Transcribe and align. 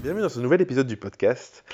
Bienvenue 0.00 0.22
dans 0.22 0.28
ce 0.28 0.38
nouvel 0.38 0.60
épisode 0.60 0.86
du 0.86 0.96
podcast. 0.96 1.64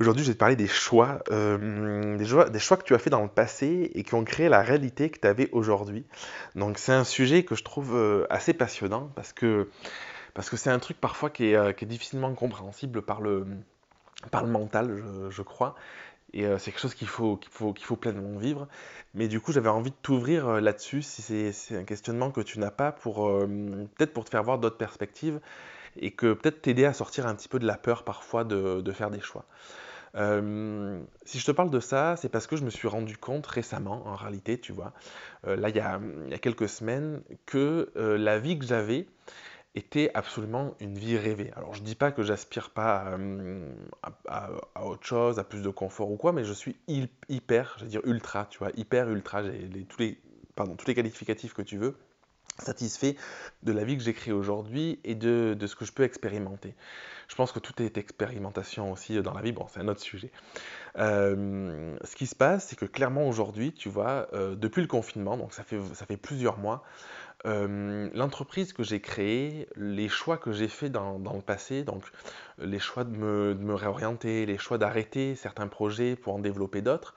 Aujourd'hui, 0.00 0.24
je 0.24 0.30
vais 0.30 0.34
te 0.34 0.40
parler 0.40 0.56
des 0.56 0.66
choix, 0.66 1.22
euh, 1.30 2.16
des 2.16 2.26
choix, 2.26 2.50
des 2.50 2.58
choix 2.58 2.76
que 2.76 2.82
tu 2.82 2.96
as 2.96 2.98
fait 2.98 3.10
dans 3.10 3.22
le 3.22 3.28
passé 3.28 3.92
et 3.94 4.02
qui 4.02 4.14
ont 4.14 4.24
créé 4.24 4.48
la 4.48 4.60
réalité 4.60 5.08
que 5.08 5.20
tu 5.20 5.28
avais 5.28 5.48
aujourd'hui. 5.52 6.04
Donc, 6.56 6.78
c'est 6.78 6.92
un 6.92 7.04
sujet 7.04 7.44
que 7.44 7.54
je 7.54 7.62
trouve 7.62 7.94
euh, 7.94 8.26
assez 8.28 8.54
passionnant 8.54 9.08
parce 9.14 9.32
que 9.32 9.68
parce 10.34 10.50
que 10.50 10.56
c'est 10.56 10.70
un 10.70 10.80
truc 10.80 11.00
parfois 11.00 11.30
qui 11.30 11.50
est, 11.50 11.54
euh, 11.54 11.72
difficilement 11.82 12.34
compréhensible 12.34 13.02
par 13.02 13.20
le, 13.20 13.46
par 14.32 14.42
le 14.42 14.50
mental, 14.50 14.96
je, 14.96 15.30
je 15.30 15.42
crois. 15.42 15.76
Et 16.32 16.42
c'est 16.58 16.72
quelque 16.72 16.80
chose 16.80 16.94
qu'il 16.96 17.06
faut, 17.06 17.36
qu'il 17.36 17.52
faut, 17.52 17.72
qu'il 17.72 17.86
faut 17.86 17.94
pleinement 17.94 18.36
vivre. 18.36 18.66
Mais 19.14 19.28
du 19.28 19.40
coup, 19.40 19.52
j'avais 19.52 19.68
envie 19.68 19.92
de 19.92 19.96
t'ouvrir 20.02 20.60
là-dessus 20.60 21.02
si 21.02 21.52
c'est 21.52 21.76
un 21.76 21.84
questionnement 21.84 22.32
que 22.32 22.40
tu 22.40 22.58
n'as 22.58 22.72
pas, 22.72 22.90
pour 22.90 23.28
peut-être 23.38 24.12
pour 24.12 24.24
te 24.24 24.30
faire 24.30 24.42
voir 24.42 24.58
d'autres 24.58 24.76
perspectives 24.76 25.38
et 25.96 26.12
que 26.12 26.32
peut-être 26.32 26.62
t'aider 26.62 26.84
à 26.84 26.92
sortir 26.92 27.26
un 27.26 27.34
petit 27.34 27.48
peu 27.48 27.58
de 27.58 27.66
la 27.66 27.76
peur 27.76 28.04
parfois 28.04 28.44
de, 28.44 28.92
faire 28.92 29.10
des 29.10 29.20
choix. 29.20 29.44
Euh, 30.16 31.00
si 31.24 31.40
je 31.40 31.44
te 31.46 31.50
parle 31.50 31.70
de 31.70 31.80
ça, 31.80 32.16
c'est 32.16 32.28
parce 32.28 32.46
que 32.46 32.56
je 32.56 32.64
me 32.64 32.70
suis 32.70 32.86
rendu 32.86 33.16
compte 33.16 33.46
récemment, 33.46 34.06
en 34.06 34.14
réalité, 34.14 34.58
tu 34.58 34.72
vois, 34.72 34.92
euh, 35.46 35.56
là 35.56 35.70
il 35.70 35.76
y, 35.76 35.80
a, 35.80 35.98
quelques 36.38 36.68
semaines, 36.68 37.22
que 37.46 37.90
euh, 37.96 38.16
la 38.16 38.38
vie 38.38 38.58
que 38.58 38.64
j'avais 38.64 39.06
était 39.74 40.12
absolument 40.14 40.76
une 40.78 40.96
vie 40.96 41.18
rêvée. 41.18 41.50
Alors 41.56 41.74
je 41.74 41.82
dis 41.82 41.96
pas 41.96 42.12
que 42.12 42.22
j'aspire 42.22 42.70
pas 42.70 43.16
à, 44.28 44.50
autre 44.84 45.04
chose, 45.04 45.40
à 45.40 45.44
plus 45.44 45.62
de 45.62 45.68
confort 45.68 46.12
ou 46.12 46.16
quoi, 46.16 46.30
mais 46.30 46.44
je 46.44 46.52
suis 46.52 46.76
hyper, 46.86 47.74
je 47.78 47.84
veux 47.84 47.90
dire 47.90 48.02
ultra, 48.04 48.46
tu 48.50 48.58
vois, 48.58 48.70
hyper 48.76 49.10
ultra, 49.10 49.42
j'ai 49.42 50.20
pardon, 50.54 50.76
tous 50.76 50.86
les 50.86 50.94
qualificatifs 50.94 51.54
que 51.54 51.62
tu 51.62 51.76
veux 51.76 51.96
satisfait 52.58 53.16
de 53.62 53.72
la 53.72 53.84
vie 53.84 53.96
que 53.96 54.02
j'ai 54.02 54.12
créée 54.12 54.32
aujourd'hui 54.32 55.00
et 55.04 55.14
de, 55.14 55.56
ce 55.66 55.74
que 55.74 55.84
je 55.84 55.92
peux 55.92 56.04
expérimenter. 56.04 56.74
Je 57.28 57.34
pense 57.34 57.52
que 57.52 57.58
tout 57.58 57.82
est 57.82 57.96
expérimentation 57.96 58.92
aussi 58.92 59.20
dans 59.22 59.32
la 59.32 59.40
vie, 59.40 59.52
bon 59.52 59.66
c'est 59.68 59.80
un 59.80 59.88
autre 59.88 60.00
sujet. 60.00 60.30
Euh, 60.98 61.96
ce 62.04 62.16
qui 62.16 62.26
se 62.26 62.34
passe, 62.34 62.68
c'est 62.68 62.76
que 62.76 62.84
clairement 62.84 63.26
aujourd'hui, 63.26 63.72
tu 63.72 63.88
vois, 63.88 64.28
euh, 64.34 64.54
depuis 64.54 64.82
le 64.82 64.88
confinement, 64.88 65.36
donc 65.36 65.52
ça 65.52 65.64
fait, 65.64 65.80
ça 65.94 66.06
fait 66.06 66.16
plusieurs 66.16 66.58
mois, 66.58 66.84
euh, 67.46 68.08
l'entreprise 68.14 68.72
que 68.72 68.82
j'ai 68.82 69.00
créée, 69.00 69.68
les 69.76 70.08
choix 70.08 70.38
que 70.38 70.52
j'ai 70.52 70.68
faits 70.68 70.90
dans, 70.90 71.18
le 71.18 71.42
passé, 71.42 71.84
donc 71.84 72.02
les 72.58 72.78
choix 72.78 73.04
de 73.04 73.14
me, 73.14 73.54
de 73.54 73.62
me 73.62 73.74
réorienter, 73.74 74.46
les 74.46 74.56
choix 74.56 74.78
d'arrêter 74.78 75.34
certains 75.34 75.68
projets 75.68 76.16
pour 76.16 76.34
en 76.34 76.38
développer 76.38 76.80
d'autres, 76.80 77.14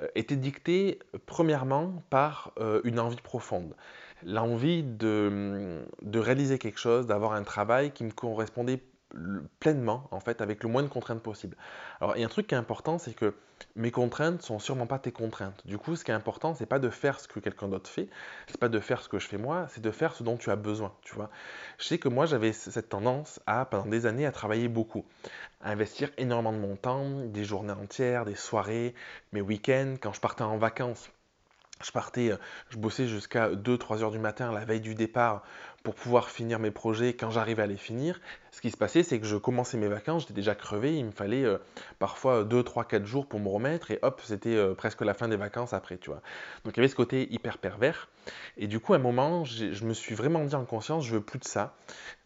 euh, 0.00 0.06
étaient 0.14 0.36
dictés 0.36 1.00
premièrement 1.26 2.04
par 2.08 2.52
euh, 2.58 2.80
une 2.84 3.00
envie 3.00 3.20
profonde 3.20 3.74
l'envie 4.24 4.82
de, 4.82 5.82
de, 6.02 6.18
réaliser 6.18 6.58
quelque 6.58 6.78
chose, 6.78 7.06
d'avoir 7.06 7.32
un 7.32 7.42
travail 7.42 7.92
qui 7.92 8.04
me 8.04 8.10
correspondait 8.10 8.82
pleinement, 9.60 10.06
en 10.10 10.20
fait, 10.20 10.40
avec 10.40 10.62
le 10.62 10.68
moins 10.68 10.82
de 10.82 10.88
contraintes 10.88 11.22
possible. 11.22 11.56
Alors, 12.00 12.16
il 12.16 12.20
y 12.20 12.22
a 12.22 12.26
un 12.26 12.30
truc 12.30 12.46
qui 12.46 12.54
est 12.54 12.58
important, 12.58 12.98
c'est 12.98 13.14
que 13.14 13.34
mes 13.74 13.90
contraintes 13.90 14.42
sont 14.42 14.58
sûrement 14.58 14.86
pas 14.86 14.98
tes 14.98 15.12
contraintes. 15.12 15.66
Du 15.66 15.78
coup, 15.78 15.96
ce 15.96 16.04
qui 16.04 16.10
est 16.10 16.14
important, 16.14 16.54
c'est 16.54 16.66
pas 16.66 16.78
de 16.78 16.90
faire 16.90 17.18
ce 17.18 17.26
que 17.26 17.40
quelqu'un 17.40 17.68
d'autre 17.68 17.90
fait, 17.90 18.08
c'est 18.46 18.58
pas 18.58 18.68
de 18.68 18.78
faire 18.80 19.00
ce 19.02 19.08
que 19.08 19.18
je 19.18 19.26
fais 19.26 19.38
moi, 19.38 19.66
c'est 19.70 19.80
de 19.80 19.90
faire 19.90 20.14
ce 20.14 20.22
dont 20.22 20.36
tu 20.36 20.50
as 20.50 20.56
besoin, 20.56 20.92
tu 21.02 21.14
vois. 21.14 21.30
Je 21.78 21.86
sais 21.86 21.98
que 21.98 22.08
moi, 22.08 22.26
j'avais 22.26 22.52
cette 22.52 22.90
tendance 22.90 23.40
à, 23.46 23.64
pendant 23.64 23.86
des 23.86 24.06
années, 24.06 24.26
à 24.26 24.32
travailler 24.32 24.68
beaucoup, 24.68 25.04
à 25.62 25.70
investir 25.70 26.10
énormément 26.18 26.52
de 26.52 26.58
mon 26.58 26.76
temps, 26.76 27.24
des 27.24 27.44
journées 27.44 27.72
entières, 27.72 28.24
des 28.24 28.36
soirées, 28.36 28.94
mes 29.32 29.40
week-ends, 29.40 29.96
quand 30.00 30.12
je 30.12 30.20
partais 30.20 30.44
en 30.44 30.58
vacances 30.58 31.10
je 31.84 31.92
partais, 31.92 32.32
euh, 32.32 32.36
je 32.70 32.76
bossais 32.76 33.06
jusqu'à 33.06 33.50
2-3 33.50 34.02
heures 34.02 34.10
du 34.10 34.18
matin 34.18 34.52
la 34.52 34.64
veille 34.64 34.80
du 34.80 34.94
départ 34.94 35.42
pour 35.82 35.94
pouvoir 35.94 36.28
finir 36.28 36.58
mes 36.58 36.70
projets 36.70 37.14
quand 37.14 37.30
j'arrivais 37.30 37.62
à 37.62 37.66
les 37.66 37.76
finir. 37.76 38.20
Ce 38.50 38.60
qui 38.60 38.70
se 38.70 38.76
passait, 38.76 39.02
c'est 39.02 39.20
que 39.20 39.26
je 39.26 39.36
commençais 39.36 39.78
mes 39.78 39.88
vacances, 39.88 40.22
j'étais 40.22 40.34
déjà 40.34 40.54
crevé, 40.54 40.96
il 40.96 41.04
me 41.04 41.10
fallait 41.12 41.44
euh, 41.44 41.58
parfois 41.98 42.44
2, 42.44 42.62
3, 42.62 42.84
4 42.84 43.06
jours 43.06 43.26
pour 43.26 43.38
me 43.38 43.48
remettre 43.48 43.90
et 43.90 43.98
hop, 44.02 44.20
c'était 44.24 44.56
euh, 44.56 44.74
presque 44.74 45.02
la 45.02 45.14
fin 45.14 45.28
des 45.28 45.36
vacances 45.36 45.72
après, 45.72 45.96
tu 45.96 46.10
vois. 46.10 46.20
Donc 46.64 46.76
il 46.76 46.78
y 46.78 46.80
avait 46.80 46.88
ce 46.88 46.96
côté 46.96 47.32
hyper 47.32 47.58
pervers. 47.58 48.08
Et 48.56 48.66
du 48.66 48.80
coup, 48.80 48.94
à 48.94 48.96
un 48.96 49.00
moment, 49.00 49.44
je 49.44 49.84
me 49.84 49.94
suis 49.94 50.14
vraiment 50.14 50.44
dit 50.44 50.54
en 50.54 50.64
conscience, 50.64 51.04
je 51.04 51.14
veux 51.14 51.20
plus 51.20 51.38
de 51.38 51.44
ça. 51.44 51.76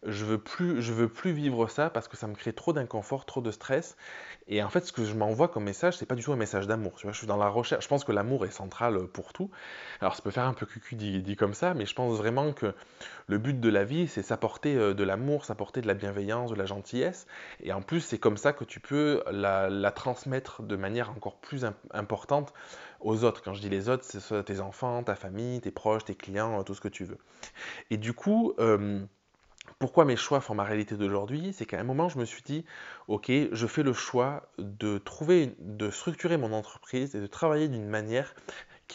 Je 0.05 0.25
veux 0.25 0.39
plus, 0.39 0.83
je 0.83 0.93
veux 0.93 1.09
plus 1.09 1.31
vivre 1.31 1.69
ça 1.69 1.89
parce 1.89 2.09
que 2.09 2.17
ça 2.17 2.27
me 2.27 2.35
crée 2.35 2.53
trop 2.53 2.73
d'inconfort, 2.73 3.25
trop 3.25 3.41
de 3.41 3.53
stress. 3.53 3.97
Et 4.49 4.61
en 4.63 4.69
fait, 4.69 4.85
ce 4.85 4.93
que 4.93 5.05
je 5.05 5.15
m'envoie 5.15 5.47
comme 5.47 5.63
message, 5.63 5.97
c'est 5.97 6.07
pas 6.07 6.17
du 6.17 6.25
tout 6.25 6.33
un 6.33 6.37
message 6.37 6.67
d'amour. 6.67 6.95
Tu 6.97 7.07
vois, 7.07 7.13
je 7.13 7.19
suis 7.19 7.29
dans 7.29 7.37
la 7.37 7.49
recherche. 7.49 7.85
Je 7.85 7.89
pense 7.89 8.03
que 8.03 8.11
l'amour 8.11 8.45
est 8.45 8.51
central 8.51 9.07
pour 9.07 9.33
tout. 9.33 9.51
Alors, 10.01 10.17
ça 10.17 10.23
peut 10.23 10.33
faire 10.33 10.47
un 10.47 10.55
peu 10.55 10.67
cucu 10.67 10.97
dit, 10.97 11.23
dit 11.23 11.37
comme 11.37 11.55
ça, 11.55 11.75
mais 11.75 11.87
je 11.87 11.95
pense 11.95 12.17
vraiment 12.17 12.53
que 12.53 12.75
le 13.29 13.39
but 13.43 13.61
de 13.61 13.69
la 13.69 13.85
vie, 13.85 14.09
c'est 14.09 14.23
s'apporter 14.23 14.77
euh, 14.77 14.95
de 14.95 15.05
l'amour, 15.05 15.45
s'apporter 15.45 15.81
de 15.81 15.87
la 15.87 15.95
bienveillance, 15.95 16.51
de 16.51 16.57
la 16.57 16.67
gentillesse. 16.67 17.27
Et 17.63 17.73
en 17.73 17.83
plus, 17.83 18.01
c'est 18.01 18.19
comme 18.19 18.37
ça 18.37 18.53
que 18.53 18.65
tu 18.65 18.81
peux 18.81 19.23
la, 19.31 19.91
transmettre 19.91 20.63
de 20.63 20.77
manière 20.77 21.11
encore 21.11 21.37
plus 21.37 21.67
importante 21.93 22.55
aux 23.01 23.25
autres. 23.25 23.43
Quand 23.43 23.53
je 23.53 23.61
dis 23.61 23.69
les 23.69 23.89
autres, 23.89 24.05
c'est 24.05 24.45
tes 24.45 24.61
enfants, 24.61 25.03
ta 25.03 25.15
famille, 25.15 25.61
tes 25.61 25.71
proches, 25.71 26.05
tes 26.05 26.15
clients, 26.15 26.63
tout 26.65 26.75
ce 26.75 26.81
que 26.81 26.89
tu 26.89 27.05
veux. 27.05 27.19
Et 27.91 27.99
du 27.99 28.15
coup, 28.15 28.55
euh, 28.59 29.05
pourquoi 29.79 30.05
mes 30.05 30.17
choix 30.17 30.41
font 30.41 30.55
ma 30.55 30.65
réalité 30.65 30.97
d'aujourd'hui? 30.97 31.53
C'est 31.53 31.67
qu'à 31.67 31.79
un 31.79 31.85
moment, 31.85 32.09
je 32.09 32.19
me 32.19 32.25
suis 32.25 32.43
dit, 32.43 32.65
ok, 33.09 33.31
je 33.53 33.67
fais 33.67 33.83
le 33.83 33.93
choix 33.93 34.49
de 34.59 34.99
trouver, 34.99 35.55
de 35.59 35.91
structurer 35.91 36.37
mon 36.37 36.53
entreprise 36.53 37.15
et 37.15 37.21
de 37.21 37.27
travailler 37.27 37.69
d'une 37.69 37.89
manière 37.89 38.35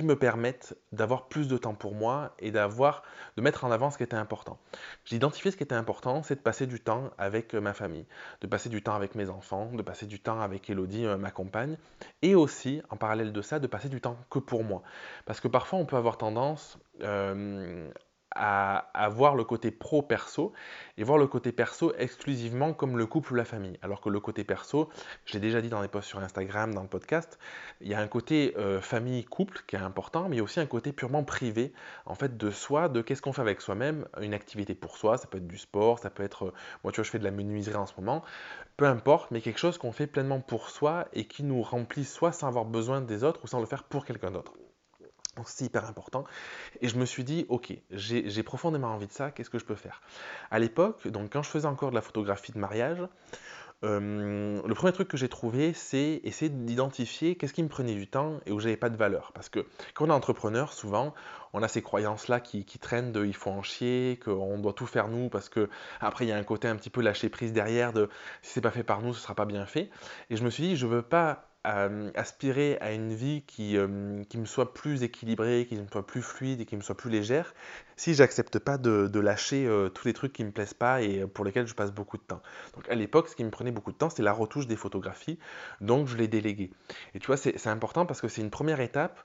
me 0.04 0.16
permettent 0.16 0.78
d'avoir 0.92 1.28
plus 1.28 1.48
de 1.48 1.58
temps 1.58 1.74
pour 1.74 1.94
moi 1.94 2.36
et 2.40 2.52
d'avoir, 2.52 3.04
de 3.36 3.42
mettre 3.42 3.64
en 3.66 3.72
avant 3.72 3.90
ce 3.90 3.98
qui 3.98 4.04
était 4.04 4.16
important. 4.16 4.58
J'ai 5.06 5.16
identifié 5.16 5.52
ce 5.52 5.58
qui 5.58 5.64
était 5.64 5.76
important, 5.76 6.24
c'est 6.24 6.36
de 6.36 6.42
passer 6.42 6.68
du 6.68 6.80
temps 6.80 7.12
avec 7.18 7.54
euh, 7.54 7.62
ma 7.62 7.74
famille, 7.74 8.06
de 8.42 8.48
passer 8.48 8.70
du 8.70 8.82
temps 8.82 8.96
avec 8.96 9.16
mes 9.16 9.30
enfants, 9.30 9.72
de 9.74 9.82
passer 9.82 10.06
du 10.06 10.20
temps 10.20 10.40
avec 10.40 10.70
Elodie, 10.70 11.06
euh, 11.06 11.18
ma 11.18 11.32
compagne, 11.32 11.78
et 12.22 12.36
aussi, 12.36 12.82
en 12.90 12.98
parallèle 12.98 13.34
de 13.34 13.42
ça, 13.42 13.60
de 13.60 13.68
passer 13.68 13.90
du 13.90 14.02
temps 14.02 14.18
que 14.30 14.40
pour 14.40 14.64
moi. 14.64 14.84
Parce 15.26 15.40
que 15.40 15.48
parfois, 15.48 15.80
on 15.80 15.86
peut 15.86 15.98
avoir 15.98 16.18
tendance 16.18 16.80
euh, 17.02 17.90
à, 18.36 19.10
voir 19.10 19.36
le 19.36 19.44
côté 19.44 19.72
pro-perso 19.72 20.54
et 20.98 21.04
voir 21.04 21.18
le 21.18 21.28
côté 21.28 21.52
perso 21.52 21.94
exclusivement 21.98 22.74
comme 22.74 22.98
le 22.98 23.06
couple 23.06 23.34
ou 23.34 23.36
la 23.36 23.46
famille. 23.46 23.78
Alors 23.82 24.02
que 24.02 24.10
le 24.10 24.20
côté 24.20 24.44
perso, 24.44 24.90
je 25.26 25.34
l'ai 25.34 25.40
déjà 25.40 25.62
dit 25.62 25.70
dans 25.70 25.82
les 25.82 25.88
posts 25.88 26.10
sur 26.10 26.20
Instagram, 26.20 26.74
dans 26.74 26.82
le 26.82 26.88
podcast, 26.88 27.40
il 27.82 27.88
y 27.88 27.94
a 27.94 28.00
un 28.00 28.08
côté 28.08 28.54
euh, 28.58 28.82
famille-couple 28.82 29.64
qui 29.68 29.76
est 29.76 29.80
important, 29.80 30.30
mais 30.30 30.36
il 30.36 30.40
y 30.40 30.42
a 30.42 30.44
aussi 30.44 30.60
un 30.60 30.66
côté 30.66 30.92
purement 30.92 31.24
privé, 31.24 31.74
en 32.06 32.16
fait, 32.16 32.38
de 32.38 32.52
soi, 32.52 32.90
de 32.90 33.02
qu'est-ce 33.02 33.22
qu'on 33.22 33.34
fait 33.34 33.42
avec 33.42 33.62
soi-même, 33.62 34.08
une 34.22 34.34
activité 34.34 34.76
pour 34.76 34.98
soi, 34.98 35.18
ça 35.18 35.28
peut 35.28 35.38
être 35.38 35.48
du 35.48 35.58
sport, 35.58 36.00
ça 36.00 36.10
peut 36.10 36.24
être, 36.24 36.48
euh, 36.48 36.54
moi 36.84 36.92
tu 36.92 36.98
vois, 36.98 37.06
je 37.06 37.12
fais 37.12 37.20
de 37.20 37.24
la 37.24 37.32
menuiserie 37.32 37.76
en 37.76 37.86
ce 37.86 37.94
moment, 37.98 38.24
peu 38.76 38.86
importe, 38.86 39.32
mais 39.32 39.42
quelque 39.42 39.60
chose 39.60 39.78
qu'on 39.78 39.92
fait 39.92 40.08
pleinement 40.08 40.40
pour 40.40 40.70
soi 40.70 41.08
et 41.14 41.26
qui 41.26 41.44
nous 41.44 41.62
remplit 41.62 42.06
soit 42.06 42.32
sans 42.32 42.48
avoir 42.48 42.66
besoin 42.66 43.02
des 43.02 43.24
autres 43.24 43.42
ou 43.44 43.48
sans 43.48 43.60
le 43.60 43.66
faire 43.66 43.84
pour 43.84 44.06
quelqu'un 44.06 44.32
d'autre. 44.32 44.54
C'est 45.46 45.66
hyper 45.66 45.86
important. 45.86 46.24
Et 46.82 46.88
je 46.88 46.98
me 46.98 47.06
suis 47.06 47.24
dit, 47.24 47.46
ok, 47.50 47.74
j'ai 47.92 48.44
profondément 48.44 48.90
envie 48.90 49.08
de 49.08 49.12
ça, 49.12 49.32
qu'est-ce 49.32 49.50
que 49.50 49.60
je 49.60 49.66
peux 49.66 49.76
faire? 49.76 50.02
À 50.52 50.60
l'époque, 50.60 51.08
donc 51.08 51.32
quand 51.32 51.44
je 51.44 51.50
faisais 51.50 51.68
encore 51.68 51.90
de 51.90 51.96
la 51.96 52.02
photographie 52.02 52.52
de 52.52 52.60
mariage, 52.60 53.08
euh, 53.84 54.60
le 54.66 54.74
premier 54.74 54.92
truc 54.92 55.08
que 55.08 55.18
j'ai 55.18 55.30
trouvé, 55.30 55.72
c'est 55.74 56.22
essayer 56.24 56.50
d'identifier 56.50 57.36
qu'est-ce 57.36 57.54
qui 57.54 57.62
me 57.62 57.68
prenait 57.68 57.94
du 57.94 58.08
temps 58.08 58.40
et 58.48 58.52
où 58.52 58.60
j'avais 58.60 58.78
pas 58.78 58.90
de 58.90 58.98
valeur. 58.98 59.32
Parce 59.34 59.50
que 59.50 59.68
quand 59.94 60.06
on 60.06 60.10
est 60.10 60.14
entrepreneur, 60.14 60.74
souvent, 60.74 61.14
on 61.54 61.62
a 61.62 61.68
ces 61.68 61.84
croyances-là 61.84 62.40
qui, 62.40 62.66
qui, 62.66 62.80
traînent 62.80 63.12
de 63.12 63.24
il 63.26 63.36
faut 63.36 63.52
en 63.52 63.62
chier, 63.62 64.20
qu'on 64.24 64.58
doit 64.58 64.74
tout 64.74 64.88
faire 64.88 65.08
nous, 65.10 65.30
parce 65.30 65.50
que 65.50 65.70
après 66.00 66.26
il 66.26 66.30
y 66.30 66.32
a 66.32 66.38
un 66.38 66.44
côté 66.44 66.68
un 66.68 66.76
petit 66.76 66.90
peu 66.90 67.02
lâcher 67.02 67.30
prise 67.30 67.54
derrière 67.54 67.94
de 67.94 68.10
si 68.42 68.54
c'est 68.54 68.62
pas 68.62 68.72
fait 68.72 68.84
par 68.84 69.02
nous, 69.02 69.14
ce 69.14 69.22
sera 69.22 69.36
pas 69.36 69.46
bien 69.46 69.66
fait. 69.68 69.90
Et 70.32 70.38
je 70.38 70.44
me 70.44 70.50
suis 70.50 70.64
dit, 70.64 70.76
je 70.76 70.88
veux 70.88 71.04
pas 71.04 71.48
aspirer 72.16 72.78
à 72.80 72.94
une 72.94 73.14
vie 73.14 73.44
qui, 73.46 73.78
euh, 73.78 74.24
qui, 74.30 74.38
me 74.38 74.46
soit 74.46 74.74
plus 74.74 75.04
équilibrée, 75.04 75.66
qui 75.68 75.76
me 75.76 75.88
soit 75.92 76.06
plus 76.06 76.22
fluide 76.22 76.62
et 76.62 76.66
qui 76.66 76.76
me 76.76 76.82
soit 76.82 76.96
plus 76.96 77.10
légère, 77.10 77.54
si 77.96 78.14
j'accepte 78.14 78.60
pas 78.60 78.78
de, 78.78 79.20
lâcher 79.20 79.66
euh, 79.68 79.90
tous 79.90 80.08
les 80.08 80.14
trucs 80.14 80.34
qui 80.34 80.46
me 80.46 80.52
plaisent 80.52 80.74
pas 80.74 81.02
et 81.02 81.26
pour 81.26 81.44
lesquels 81.44 81.68
je 81.68 81.76
passe 81.76 81.92
beaucoup 81.92 82.18
de 82.18 82.24
temps. 82.24 82.42
Donc 82.76 82.88
à 82.90 82.96
l'époque, 82.96 83.28
ce 83.28 83.36
qui 83.36 83.44
me 83.44 83.50
prenait 83.50 83.72
beaucoup 83.72 83.92
de 83.92 83.98
temps, 83.98 84.10
c'était 84.10 84.24
la 84.24 84.34
retouche 84.34 84.68
des 84.68 84.76
photographies, 84.76 85.40
donc 85.82 86.08
je 86.08 86.16
l'ai 86.16 86.28
délégué. 86.28 86.72
Et 87.14 87.20
tu 87.20 87.28
vois, 87.28 87.38
c'est 87.38 87.68
important 87.68 88.06
parce 88.06 88.22
que 88.22 88.28
c'est 88.28 88.42
une 88.42 88.52
première 88.52 88.80
étape 88.80 89.20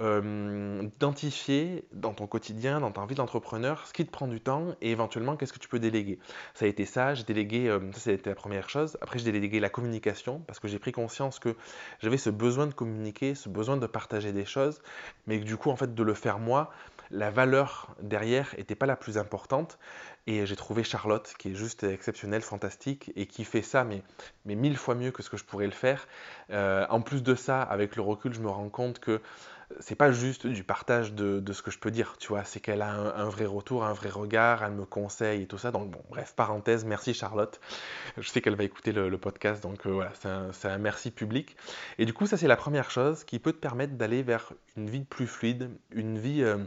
euh, 0.00 0.82
d'identifier 0.82 1.84
dans 1.92 2.12
ton 2.14 2.26
quotidien, 2.26 2.80
dans 2.80 2.90
ta 2.90 3.06
vie 3.06 3.14
d'entrepreneur, 3.14 3.86
ce 3.86 3.92
qui 3.92 4.04
te 4.04 4.10
prend 4.10 4.26
du 4.26 4.40
temps 4.40 4.74
et 4.80 4.90
éventuellement 4.90 5.36
qu'est-ce 5.36 5.52
que 5.52 5.58
tu 5.58 5.68
peux 5.68 5.78
déléguer. 5.78 6.18
Ça 6.54 6.64
a 6.64 6.68
été 6.68 6.84
ça, 6.84 7.14
j'ai 7.14 7.24
délégué, 7.24 7.68
euh, 7.68 7.80
ça 7.92 8.00
c'était 8.00 8.30
la 8.30 8.36
première 8.36 8.68
chose. 8.68 8.98
Après 9.00 9.18
j'ai 9.18 9.30
délégué 9.30 9.60
la 9.60 9.70
communication 9.70 10.40
parce 10.46 10.58
que 10.58 10.68
j'ai 10.68 10.78
pris 10.78 10.92
conscience 10.92 11.38
que 11.38 11.54
j'avais 12.00 12.18
ce 12.18 12.30
besoin 12.30 12.66
de 12.66 12.74
communiquer, 12.74 13.34
ce 13.34 13.48
besoin 13.48 13.76
de 13.76 13.86
partager 13.86 14.32
des 14.32 14.44
choses, 14.44 14.80
mais 15.26 15.38
que 15.38 15.44
du 15.44 15.56
coup 15.56 15.70
en 15.70 15.76
fait 15.76 15.94
de 15.94 16.02
le 16.02 16.14
faire 16.14 16.38
moi, 16.38 16.72
la 17.10 17.30
valeur 17.30 17.94
derrière 18.00 18.54
n'était 18.58 18.74
pas 18.74 18.86
la 18.86 18.96
plus 18.96 19.18
importante. 19.18 19.78
Et 20.26 20.46
j'ai 20.46 20.56
trouvé 20.56 20.82
Charlotte, 20.84 21.34
qui 21.38 21.50
est 21.50 21.54
juste 21.54 21.84
exceptionnelle, 21.84 22.40
fantastique, 22.40 23.12
et 23.14 23.26
qui 23.26 23.44
fait 23.44 23.62
ça, 23.62 23.84
mais, 23.84 24.02
mais 24.46 24.54
mille 24.54 24.76
fois 24.76 24.94
mieux 24.94 25.10
que 25.10 25.22
ce 25.22 25.28
que 25.28 25.36
je 25.36 25.44
pourrais 25.44 25.66
le 25.66 25.72
faire. 25.72 26.08
Euh, 26.50 26.86
en 26.88 27.02
plus 27.02 27.22
de 27.22 27.34
ça, 27.34 27.60
avec 27.62 27.96
le 27.96 28.02
recul, 28.02 28.32
je 28.32 28.40
me 28.40 28.48
rends 28.48 28.70
compte 28.70 29.00
que 29.00 29.20
c'est 29.80 29.94
pas 29.94 30.12
juste 30.12 30.46
du 30.46 30.64
partage 30.64 31.12
de, 31.12 31.42
ce 31.52 31.62
que 31.62 31.70
je 31.70 31.78
peux 31.78 31.90
dire, 31.90 32.16
tu 32.18 32.28
vois, 32.28 32.44
c'est 32.44 32.60
qu'elle 32.60 32.82
a 32.82 32.90
un, 32.90 33.28
vrai 33.28 33.46
retour, 33.46 33.84
un 33.84 33.92
vrai 33.92 34.08
regard, 34.08 34.62
elle 34.64 34.72
me 34.72 34.84
conseille 34.84 35.42
et 35.42 35.46
tout 35.46 35.58
ça. 35.58 35.70
Donc 35.70 35.90
bon, 35.90 36.00
bref, 36.10 36.34
parenthèse, 36.36 36.84
merci 36.84 37.14
Charlotte. 37.14 37.60
Je 38.18 38.28
sais 38.28 38.40
qu'elle 38.40 38.56
va 38.56 38.64
écouter 38.64 38.92
le, 38.92 39.18
podcast, 39.18 39.62
donc 39.62 39.86
euh, 39.86 39.90
voilà, 39.90 40.12
c'est 40.52 40.68
un, 40.68 40.78
merci 40.78 41.10
public. 41.10 41.56
Et 41.98 42.04
du 42.04 42.12
coup, 42.12 42.26
ça 42.26 42.36
c'est 42.36 42.48
la 42.48 42.56
première 42.56 42.90
chose 42.90 43.24
qui 43.24 43.38
peut 43.38 43.52
te 43.52 43.58
permettre 43.58 43.94
d'aller 43.94 44.22
vers 44.22 44.52
une 44.76 44.90
vie 44.90 45.04
plus 45.04 45.26
fluide, 45.26 45.70
une 45.92 46.18
vie... 46.18 46.42
Euh, 46.42 46.58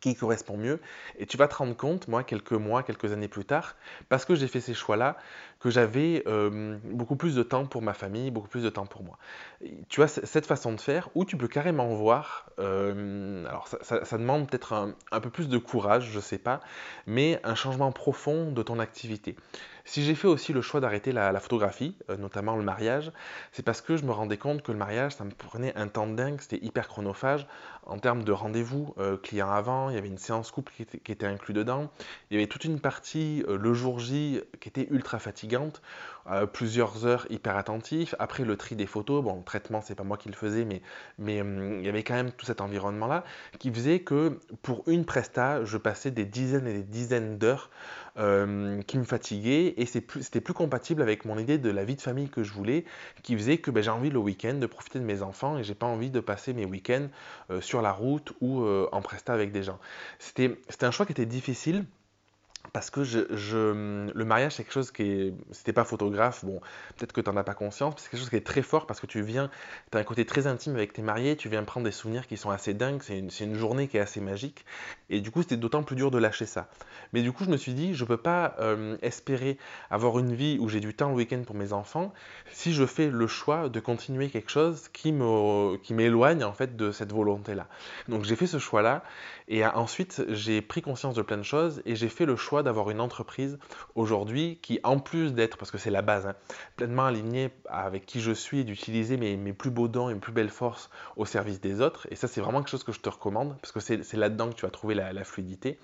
qui 0.00 0.14
correspond 0.14 0.56
mieux. 0.56 0.80
Et 1.18 1.26
tu 1.26 1.36
vas 1.36 1.48
te 1.48 1.54
rendre 1.54 1.76
compte, 1.76 2.08
moi, 2.08 2.22
quelques 2.22 2.52
mois, 2.52 2.82
quelques 2.82 3.12
années 3.12 3.28
plus 3.28 3.44
tard, 3.44 3.76
parce 4.08 4.24
que 4.24 4.34
j'ai 4.34 4.48
fait 4.48 4.60
ces 4.60 4.74
choix-là, 4.74 5.16
que 5.60 5.70
j'avais 5.70 6.22
euh, 6.26 6.78
beaucoup 6.84 7.16
plus 7.16 7.34
de 7.34 7.42
temps 7.42 7.66
pour 7.66 7.82
ma 7.82 7.94
famille, 7.94 8.30
beaucoup 8.30 8.48
plus 8.48 8.62
de 8.62 8.70
temps 8.70 8.86
pour 8.86 9.02
moi. 9.02 9.18
tu 9.88 10.02
as 10.02 10.08
cette 10.08 10.46
façon 10.46 10.72
de 10.72 10.80
faire 10.80 11.08
où 11.14 11.24
tu 11.24 11.36
peux 11.36 11.48
carrément 11.48 11.88
voir, 11.88 12.50
euh, 12.60 13.44
alors 13.46 13.68
ça, 13.68 14.18
demande 14.18 14.48
peut-être 14.48 14.72
un, 15.10 15.20
peu 15.20 15.30
plus 15.30 15.48
de 15.48 15.58
courage, 15.58 16.10
je 16.12 16.20
sais 16.20 16.38
pas, 16.38 16.60
mais 17.06 17.40
un 17.42 17.54
changement 17.54 17.90
profond 17.90 18.52
de 18.52 18.62
ton 18.62 18.78
activité. 18.78 19.36
Si 19.88 20.04
j'ai 20.04 20.14
fait 20.14 20.28
aussi 20.28 20.52
le 20.52 20.60
choix 20.60 20.80
d'arrêter 20.80 21.12
la, 21.12 21.40
photographie, 21.40 21.96
euh, 22.10 22.18
notamment 22.18 22.56
le 22.56 22.62
mariage, 22.62 23.10
c'est 23.52 23.62
parce 23.62 23.80
que 23.80 23.96
je 23.96 24.04
me 24.04 24.12
rendais 24.12 24.36
compte 24.36 24.60
que 24.60 24.70
le 24.70 24.76
mariage, 24.76 25.12
ça 25.12 25.24
me 25.24 25.30
prenait 25.30 25.74
un 25.76 25.88
temps 25.88 26.06
dingue, 26.06 26.42
c'était 26.42 26.62
hyper 26.62 26.88
chronophage. 26.88 27.46
En 27.86 27.98
termes 27.98 28.22
de 28.22 28.30
rendez-vous 28.30 28.94
euh, 28.98 29.16
clients 29.16 29.50
avant, 29.50 29.88
il 29.88 29.94
y 29.94 29.98
avait 29.98 30.08
une 30.08 30.18
séance 30.18 30.50
couple 30.50 30.74
qui 30.76 30.82
était, 30.82 30.98
qui 31.38 31.52
dedans, 31.54 31.90
il 32.30 32.34
y 32.34 32.36
avait 32.36 32.48
toute 32.48 32.66
une 32.66 32.80
partie 32.80 33.42
euh, 33.48 33.56
le 33.56 33.72
jour 33.72 33.98
J 33.98 34.42
qui 34.60 34.68
était 34.68 34.86
ultra 34.90 35.18
fatigante, 35.18 35.80
plusieurs 36.52 37.06
heures 37.06 37.26
hyper 37.30 37.56
attentifs, 37.56 38.14
après 38.18 38.44
le 38.44 38.58
tri 38.58 38.76
des 38.76 38.84
photos, 38.84 39.24
bon 39.24 39.36
le 39.36 39.44
traitement 39.44 39.80
c'est 39.80 39.94
pas 39.94 40.04
moi 40.04 40.18
qui 40.18 40.28
le 40.28 40.34
faisais, 40.34 40.66
mais, 40.66 40.82
mais 41.16 41.40
hum, 41.40 41.78
il 41.78 41.86
y 41.86 41.88
avait 41.88 42.02
quand 42.02 42.12
même 42.12 42.32
tout 42.32 42.44
cet 42.44 42.60
environnement-là 42.60 43.24
qui 43.58 43.72
faisait 43.72 44.00
que 44.00 44.38
pour 44.60 44.82
une 44.88 45.06
presta, 45.06 45.64
je 45.64 45.78
passais 45.78 46.10
des 46.10 46.26
dizaines 46.26 46.66
et 46.66 46.74
des 46.74 46.82
dizaines 46.82 47.38
d'heures 47.38 47.70
euh, 48.18 48.82
qui 48.82 48.98
me 48.98 49.04
fatiguait 49.04 49.74
et 49.76 49.86
c'était 49.86 50.40
plus, 50.40 50.54
compatible 50.54 51.02
avec 51.02 51.24
mon 51.24 51.38
idée 51.38 51.58
de 51.58 51.70
la 51.70 51.84
vie 51.84 51.96
de 51.96 52.00
famille 52.00 52.28
que 52.28 52.42
je 52.42 52.52
voulais, 52.52 52.84
qui 53.22 53.36
faisait 53.36 53.58
que 53.58 53.70
ben, 53.70 53.82
j'ai 53.82 53.90
envie 53.90 54.10
le 54.10 54.18
week-end 54.18 54.54
de 54.54 54.66
profiter 54.66 54.98
de 54.98 55.04
mes 55.04 55.22
enfants 55.22 55.58
et 55.58 55.64
j'ai 55.64 55.74
pas 55.74 55.86
envie 55.86 56.10
de 56.10 56.20
passer 56.20 56.52
mes 56.52 56.64
week-ends 56.64 57.08
euh, 57.50 57.60
sur 57.60 57.82
la 57.82 57.92
route 57.92 58.32
ou 58.40 58.62
euh, 58.62 58.88
en 58.92 59.02
presta 59.02 59.32
avec 59.32 59.52
des 59.52 59.62
gens. 59.62 59.78
C'était 60.18 60.58
un 60.82 60.90
choix 60.90 61.06
qui 61.06 61.12
était 61.12 61.26
difficile 61.26 61.84
parce 62.72 62.90
que 62.90 63.04
je, 63.04 64.12
le 64.12 64.24
mariage, 64.24 64.52
c'est 64.52 64.64
quelque 64.64 64.72
chose 64.72 64.90
qui 64.90 65.02
est. 65.02 65.34
Si 65.52 65.64
t'es 65.64 65.72
pas 65.72 65.84
photographe, 65.84 66.44
bon, 66.44 66.60
peut-être 66.96 67.12
que 67.12 67.20
tu 67.20 67.30
n'en 67.30 67.36
as 67.36 67.44
pas 67.44 67.54
conscience, 67.54 67.94
mais 67.94 68.00
c'est 68.02 68.10
quelque 68.10 68.20
chose 68.20 68.30
qui 68.30 68.36
est 68.36 68.46
très 68.46 68.62
fort 68.62 68.86
parce 68.86 69.00
que 69.00 69.06
tu 69.06 69.22
viens. 69.22 69.50
Tu 69.90 69.98
as 69.98 70.00
un 70.00 70.04
côté 70.04 70.24
très 70.24 70.46
intime 70.46 70.74
avec 70.74 70.92
tes 70.92 71.02
mariés, 71.02 71.36
tu 71.36 71.48
viens 71.48 71.62
prendre 71.64 71.84
des 71.84 71.92
souvenirs 71.92 72.26
qui 72.26 72.36
sont 72.36 72.50
assez 72.50 72.74
dingues, 72.74 73.00
c'est 73.02 73.18
une, 73.18 73.30
une, 73.40 73.54
journée 73.54 73.88
qui 73.88 73.96
est 73.96 74.00
assez 74.00 74.20
magique. 74.20 74.64
Et 75.10 75.20
du 75.20 75.30
coup, 75.30 75.42
c'était 75.42 75.56
d'autant 75.56 75.82
plus 75.82 75.96
dur 75.96 76.10
de 76.10 76.18
lâcher 76.18 76.46
ça. 76.46 76.68
Mais 77.12 77.22
du 77.22 77.32
coup, 77.32 77.44
je 77.44 77.50
me 77.50 77.56
suis 77.56 77.72
dit, 77.72 77.94
je 77.94 78.04
peux 78.04 78.16
pas 78.16 78.54
euh, 78.60 78.96
espérer 79.02 79.58
avoir 79.90 80.18
une 80.18 80.34
vie 80.34 80.58
où 80.60 80.68
j'ai 80.68 80.80
du 80.80 80.94
temps 80.94 81.08
le 81.08 81.14
week-end 81.14 81.42
pour 81.46 81.56
mes 81.56 81.72
enfants 81.72 82.12
si 82.52 82.72
je 82.72 82.84
fais 82.86 83.08
le 83.08 83.26
choix 83.26 83.68
de 83.68 83.80
continuer 83.80 84.28
quelque 84.28 84.50
chose 84.50 84.88
qui 84.92 85.12
m'éloigne 85.12 86.44
en 86.44 86.52
fait 86.52 86.76
de 86.76 86.92
cette 86.92 87.12
volonté-là. 87.12 87.66
Donc 88.08 88.24
j'ai 88.24 88.36
fait 88.36 88.46
ce 88.46 88.58
choix-là 88.58 89.02
et 89.48 89.64
ensuite 89.64 90.22
j'ai 90.28 90.60
pris 90.60 90.82
conscience 90.82 91.14
de 91.14 91.22
plein 91.22 91.38
de 91.38 91.42
choses 91.42 91.82
et 91.86 91.96
j'ai 91.96 92.08
fait 92.08 92.26
le 92.26 92.36
choix 92.36 92.62
d'avoir 92.62 92.90
une 92.90 93.00
entreprise 93.00 93.58
aujourd'hui 93.94 94.58
qui, 94.62 94.78
en 94.84 94.98
plus 94.98 95.32
d'être, 95.32 95.56
parce 95.56 95.70
que 95.70 95.78
c'est 95.78 95.90
la 95.90 96.02
base, 96.02 96.26
hein, 96.26 96.34
pleinement 96.76 97.06
alignée 97.06 97.50
avec 97.68 98.06
qui 98.06 98.20
je 98.20 98.32
suis, 98.32 98.64
d'utiliser 98.64 99.16
mes, 99.16 99.52
plus 99.52 99.70
beaux 99.70 99.88
dons 99.88 100.10
et 100.10 100.14
mes 100.14 100.20
plus 100.20 100.32
belles 100.32 100.50
forces 100.50 100.90
au 101.16 101.24
service 101.24 101.60
des 101.60 101.80
autres. 101.80 102.06
Et 102.10 102.16
ça, 102.16 102.28
c'est 102.28 102.40
vraiment 102.40 102.58
quelque 102.58 102.70
chose 102.70 102.84
que 102.84 102.92
je 102.92 103.00
te 103.00 103.08
recommande, 103.08 103.56
parce 103.60 103.72
que 103.72 103.80
c'est 103.80 104.16
là-dedans 104.16 104.50
que 104.50 104.54
tu 104.54 104.66
vas 104.66 104.70
trouver 104.70 104.94
la 104.94 105.24
fluidité 105.24 105.78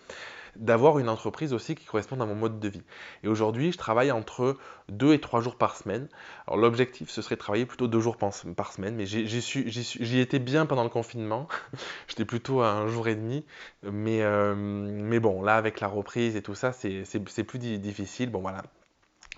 d'avoir 0.57 0.99
une 0.99 1.09
entreprise 1.09 1.53
aussi 1.53 1.75
qui 1.75 1.85
corresponde 1.85 2.23
à 2.23 2.27
mon 2.27 2.35
mode 2.35 2.61
de 2.61 2.69
vie. 2.69 2.83
Et 3.23 3.29
aujourd'hui, 3.29 3.73
je 3.73 3.79
travaille 3.79 4.11
entre 4.13 4.57
2 4.89 5.13
et 5.13 5.21
3 5.21 5.41
jours 5.41 5.57
par 5.57 5.77
semaine. 5.77 6.09
Alors 6.47 6.59
l'objectif, 6.59 7.11
ce 7.11 7.23
serait 7.23 7.37
de 7.37 7.41
travailler 7.41 7.67
plutôt 7.67 7.89
2 7.89 8.01
jours 8.01 8.17
par, 8.17 8.33
semaine, 8.33 8.95
mais 8.97 9.07
j'y 9.07 10.19
étais 10.19 10.39
bien 10.39 10.67
pendant 10.67 10.85
le 10.85 10.91
confinement. 10.91 11.49
J'étais 12.09 12.25
plutôt 12.25 12.61
à 12.61 12.71
un 12.71 12.87
jour 12.89 13.09
et 13.09 13.15
demi. 13.15 13.45
Mais, 13.83 14.23
euh, 14.23 14.55
mais 14.55 15.21
bon, 15.21 15.43
là, 15.43 15.57
avec 15.57 15.81
la 15.81 15.89
reprise 15.89 16.37
et 16.37 16.43
tout 16.43 16.55
ça, 16.55 16.73
c'est 16.73 17.45
plus 17.45 17.59
difficile. 17.59 18.31
Bon, 18.31 18.41
voilà. 18.41 18.63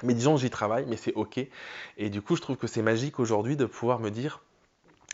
Mais 0.03 0.15
disons, 0.15 0.37
j'y 0.37 0.51
travaille, 0.51 0.85
mais 0.87 0.97
c'est 0.97 1.15
OK. 1.15 1.39
Et 1.97 2.11
du 2.11 2.21
coup, 2.21 2.37
je 2.37 2.43
trouve 2.43 2.57
que 2.57 2.67
c'est 2.67 2.83
magique 2.83 3.19
aujourd'hui 3.19 3.57
de 3.57 3.65
pouvoir 3.65 3.99
me 3.99 4.11
dire, 4.11 4.43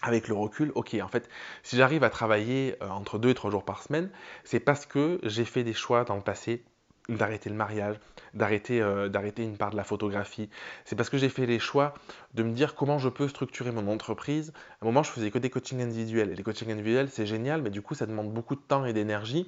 avec 0.02 0.28
le 0.28 0.34
recul, 0.34 0.72
ok, 0.74 0.96
en 1.02 1.08
fait, 1.08 1.28
si 1.62 1.76
j'arrive 1.76 2.04
à 2.04 2.10
travailler 2.10 2.76
euh, 2.82 2.88
entre 2.88 3.18
deux 3.18 3.30
et 3.30 3.34
trois 3.34 3.50
jours 3.50 3.64
par 3.64 3.82
semaine, 3.82 4.10
c'est 4.44 4.60
parce 4.60 4.84
que 4.84 5.20
j'ai 5.22 5.44
fait 5.44 5.64
des 5.64 5.72
choix 5.72 6.04
dans 6.04 6.16
le 6.16 6.22
passé 6.22 6.64
d'arrêter 7.08 7.50
le 7.50 7.56
mariage, 7.56 7.96
d'arrêter 8.34 8.80
euh, 8.80 9.08
une 9.38 9.56
part 9.56 9.70
de 9.70 9.76
la 9.76 9.84
photographie. 9.84 10.48
C'est 10.84 10.96
parce 10.96 11.10
que 11.10 11.18
j'ai 11.18 11.28
fait 11.28 11.46
les 11.46 11.58
choix 11.58 11.94
de 12.34 12.42
me 12.42 12.52
dire 12.52 12.74
comment 12.74 12.98
je 12.98 13.08
peux 13.08 13.28
structurer 13.28 13.72
mon 13.72 13.88
entreprise. 13.88 14.52
À 14.80 14.84
un 14.84 14.86
moment, 14.86 15.02
je 15.02 15.10
faisais 15.10 15.30
que 15.30 15.38
des 15.38 15.50
coachings 15.50 15.82
individuels. 15.82 16.30
Et 16.30 16.34
les 16.34 16.42
coachings 16.42 16.70
individuels, 16.70 17.08
c'est 17.10 17.26
génial, 17.26 17.62
mais 17.62 17.70
du 17.70 17.82
coup, 17.82 17.94
ça 17.94 18.06
demande 18.06 18.32
beaucoup 18.32 18.54
de 18.54 18.60
temps 18.60 18.84
et 18.84 18.92
d'énergie 18.92 19.46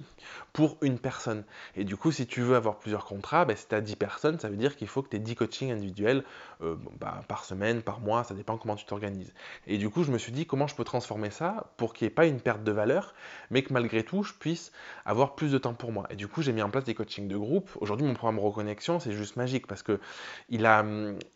pour 0.53 0.77
une 0.83 0.99
personne. 0.99 1.45
Et 1.77 1.85
du 1.85 1.97
coup, 1.97 2.13
si 2.13 2.27
tu 2.27 2.41
veux 2.43 2.57
avoir 2.57 2.79
plusieurs 2.79 3.05
contrats, 3.05 3.45
ben, 3.45 3.57
si 3.57 3.67
tu 3.67 3.75
as 3.75 3.81
10 3.81 3.97
personnes, 3.97 4.39
ça 4.39 4.49
veut 4.49 4.57
dire 4.57 4.77
qu'il 4.77 4.89
faut 4.89 5.03
que 5.03 5.09
tu 5.09 5.17
aies 5.17 5.21
10 5.21 5.35
coachings 5.35 5.73
individuels 5.73 6.25
bah, 7.01 7.23
par 7.29 7.45
semaine, 7.45 7.83
par 7.83 8.01
mois, 8.01 8.25
ça 8.25 8.35
dépend 8.35 8.57
comment 8.57 8.77
tu 8.77 8.87
t'organises. 8.87 9.33
Et 9.67 9.79
du 9.79 9.91
coup, 9.91 10.05
je 10.05 10.11
me 10.11 10.19
suis 10.19 10.33
dit 10.33 10.47
comment 10.47 10.67
je 10.67 10.75
peux 10.75 10.85
transformer 10.85 11.31
ça 11.31 11.71
pour 11.77 11.93
qu'il 11.93 12.07
n'y 12.07 12.13
ait 12.13 12.15
pas 12.15 12.27
une 12.27 12.41
perte 12.41 12.65
de 12.65 12.73
valeur, 12.73 13.15
mais 13.51 13.63
que 13.63 13.73
malgré 13.73 14.03
tout, 14.03 14.23
je 14.23 14.33
puisse 14.33 14.73
avoir 15.05 15.35
plus 15.35 15.53
de 15.53 15.59
temps 15.59 15.75
pour 15.75 15.93
moi. 15.93 16.07
Et 16.11 16.17
du 16.17 16.29
coup, 16.29 16.43
j'ai 16.43 16.53
mis 16.53 16.63
en 16.63 16.71
place 16.71 16.85
des 16.85 16.95
coachings 16.95 17.29
de 17.29 17.37
groupe. 17.37 17.71
Aujourd'hui, 17.81 18.07
mon 18.07 18.15
programme 18.15 18.39
C'est 18.83 19.13
juste 19.13 19.37
magique 19.37 19.67
parce 19.67 19.83
que 19.83 20.01
il, 20.49 20.67
a, 20.67 20.85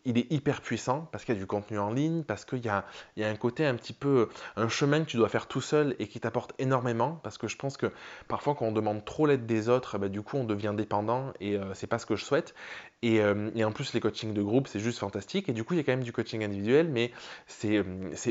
il 0.05 0.17
est 0.17 0.31
hyper 0.31 0.61
puissant, 0.61 1.07
parce 1.11 1.25
qu'il 1.25 1.35
y 1.35 1.37
a 1.37 1.39
du 1.39 1.47
contenu 1.47 1.79
en 1.79 1.91
ligne, 1.91 2.23
parce 2.23 2.45
qu'il 2.45 2.63
y 2.63 2.69
a, 2.69 2.85
y 3.17 3.23
un 3.23 3.35
côté 3.35 3.65
un 3.65 3.75
petit 3.75 3.93
peu, 3.93 4.29
un 4.55 4.69
chemin 4.69 5.01
que 5.01 5.09
tu 5.09 5.17
dois 5.17 5.29
faire 5.29 5.47
tout 5.47 5.61
seul 5.61 5.95
et 5.99 6.07
qui 6.07 6.19
t'apporte 6.19 6.53
énormément, 6.59 7.19
parce 7.23 7.37
que 7.37 7.47
je 7.47 7.57
pense 7.57 7.77
que 7.77 7.91
parfois 8.27 8.55
quand 8.55 8.65
on 8.65 8.71
demande 8.71 9.05
trop 9.05 9.25
l'aide 9.25 9.45
des 9.45 9.69
autres, 9.69 9.97
bah, 9.97 10.09
du 10.09 10.21
coup 10.21 10.37
on 10.37 10.43
devient 10.43 10.73
dépendant 10.75 11.33
et 11.39 11.55
euh, 11.55 11.73
c'est 11.73 11.87
pas 11.87 11.99
ce 11.99 12.05
que 12.05 12.15
je 12.15 12.25
souhaite. 12.25 12.53
Et, 13.01 13.21
euh, 13.21 13.49
et, 13.55 13.63
en 13.63 13.71
plus 13.71 13.93
les 13.93 13.99
coachings 14.01 14.33
de 14.33 14.41
groupe, 14.41 14.67
c'est 14.67 14.79
juste 14.79 14.99
fantastique. 14.99 15.47
Et 15.49 15.53
du 15.53 15.63
coup, 15.63 15.73
il 15.73 15.77
y 15.77 15.79
a 15.79 15.83
quand 15.83 15.93
même 15.93 16.03
du 16.03 16.11
coaching 16.11 16.43
individuel, 16.43 16.89
mais 16.89 17.11
c'est 17.47 17.83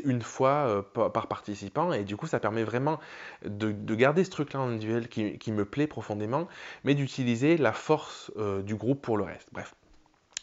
une 0.04 0.22
fois 0.22 0.66
euh, 0.68 0.82
par 0.82 1.26
participant. 1.26 1.92
Et 1.92 2.04
du 2.04 2.16
coup, 2.16 2.26
ça 2.26 2.40
permet 2.40 2.64
vraiment 2.64 3.00
de, 3.44 3.72
de 3.72 3.94
garder 3.94 4.24
ce 4.24 4.30
truc-là 4.30 4.60
individuel 4.60 5.08
qui, 5.08 5.38
qui, 5.38 5.52
me 5.52 5.64
plaît 5.64 5.86
profondément, 5.86 6.48
mais 6.84 6.94
d'utiliser 6.94 7.56
la 7.56 7.72
force 7.72 8.30
du 8.64 8.74
groupe 8.74 9.00
pour 9.00 9.16
le 9.16 9.24
reste. 9.24 9.48
Bref. 9.52 9.74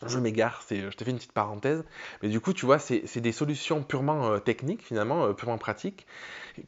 Je 0.06 0.20
m'égare, 0.20 0.62
je 0.70 0.90
te 0.90 1.04
fais 1.04 1.12
une 1.12 1.18
petite 1.18 1.32
parenthèse, 1.32 1.84
mais 2.22 2.30
du 2.30 2.42
coup, 2.42 2.52
tu 2.52 2.66
vois, 2.66 2.80
c'est 2.80 3.22
des 3.22 3.32
solutions 3.32 3.82
purement 3.82 4.28
euh, 4.28 4.40
techniques, 4.40 4.84
finalement, 4.84 5.26
euh, 5.26 5.34
purement 5.34 5.58
pratiques, 5.58 6.06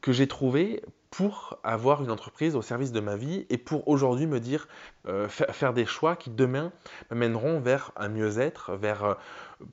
que 0.01 0.13
j'ai 0.13 0.27
trouvées 0.27 0.81
pour 1.09 1.59
avoir 1.63 2.03
une 2.03 2.11
entreprise 2.11 2.55
au 2.55 2.61
service 2.61 2.91
de 2.91 2.99
ma 2.99 3.15
vie 3.15 3.45
et 3.49 3.57
pour 3.57 3.87
aujourd'hui 3.87 4.27
me 4.27 4.39
dire, 4.39 4.67
euh, 5.07 5.27
faire 5.27 5.73
des 5.73 5.85
choix 5.85 6.15
qui 6.15 6.29
demain 6.29 6.71
me 7.11 7.15
mèneront 7.15 7.59
vers 7.59 7.91
un 7.95 8.09
mieux-être, 8.09 8.75
vers 8.75 9.03
euh, 9.03 9.13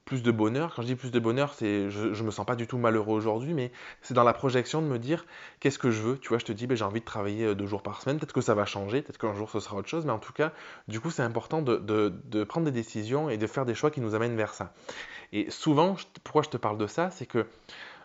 plus 0.05 0.23
de 0.23 0.31
bonheur. 0.31 0.75
Quand 0.75 0.83
je 0.83 0.87
dis 0.87 0.95
plus 0.95 1.11
de 1.11 1.19
bonheur, 1.19 1.55
c'est 1.55 1.91
je, 1.91 2.09
ne 2.09 2.23
me 2.23 2.31
sens 2.31 2.47
pas 2.47 2.57
du 2.57 2.67
tout 2.67 2.79
malheureux 2.79 3.17
aujourd'hui, 3.17 3.55
mais 3.55 3.73
c'est 4.03 4.15
dans 4.15 4.25
la 4.25 4.33
projection 4.33 4.83
de 4.83 4.87
me 4.87 4.99
dire 4.99 5.27
qu'est-ce 5.61 5.79
que 5.79 5.91
je 5.91 6.01
veux? 6.01 6.19
Tu 6.19 6.29
vois, 6.29 6.39
je 6.39 6.45
te 6.45 6.53
dis, 6.53 6.67
ben, 6.67 6.77
j'ai 6.77 6.85
envie 6.85 7.01
de 7.01 7.05
travailler 7.05 7.47
euh, 7.47 7.55
deux 7.55 7.67
jours 7.67 7.83
par 7.83 8.01
semaine. 8.01 8.19
Peut-être 8.19 8.33
que 8.33 8.41
ça 8.41 8.55
va 8.55 8.65
changer, 8.65 9.03
peut-être 9.03 9.19
qu'un 9.19 9.35
jour 9.35 9.51
ce 9.51 9.61
sera 9.61 9.77
autre 9.77 9.89
chose, 9.89 10.05
mais 10.07 10.13
en 10.13 10.19
tout 10.19 10.33
cas, 10.33 10.53
du 10.89 11.01
coup, 11.01 11.11
c'est 11.11 11.23
important 11.23 11.63
de, 11.63 11.77
de, 11.77 12.45
prendre 12.45 12.67
des 12.67 12.73
décisions 12.73 13.31
et 13.31 13.37
de 13.37 13.47
faire 13.47 13.65
des 13.65 13.75
choix 13.75 13.91
qui 13.91 14.01
nous 14.01 14.15
amènent 14.15 14.37
vers 14.37 14.55
ça. 14.55 14.73
Et 15.33 15.51
souvent, 15.51 15.97
pourquoi 16.23 16.43
je 16.43 16.51
te 16.51 16.57
parle 16.57 16.79
de 16.79 16.87
ça, 16.87 17.11
c'est 17.11 17.27
que 17.27 17.47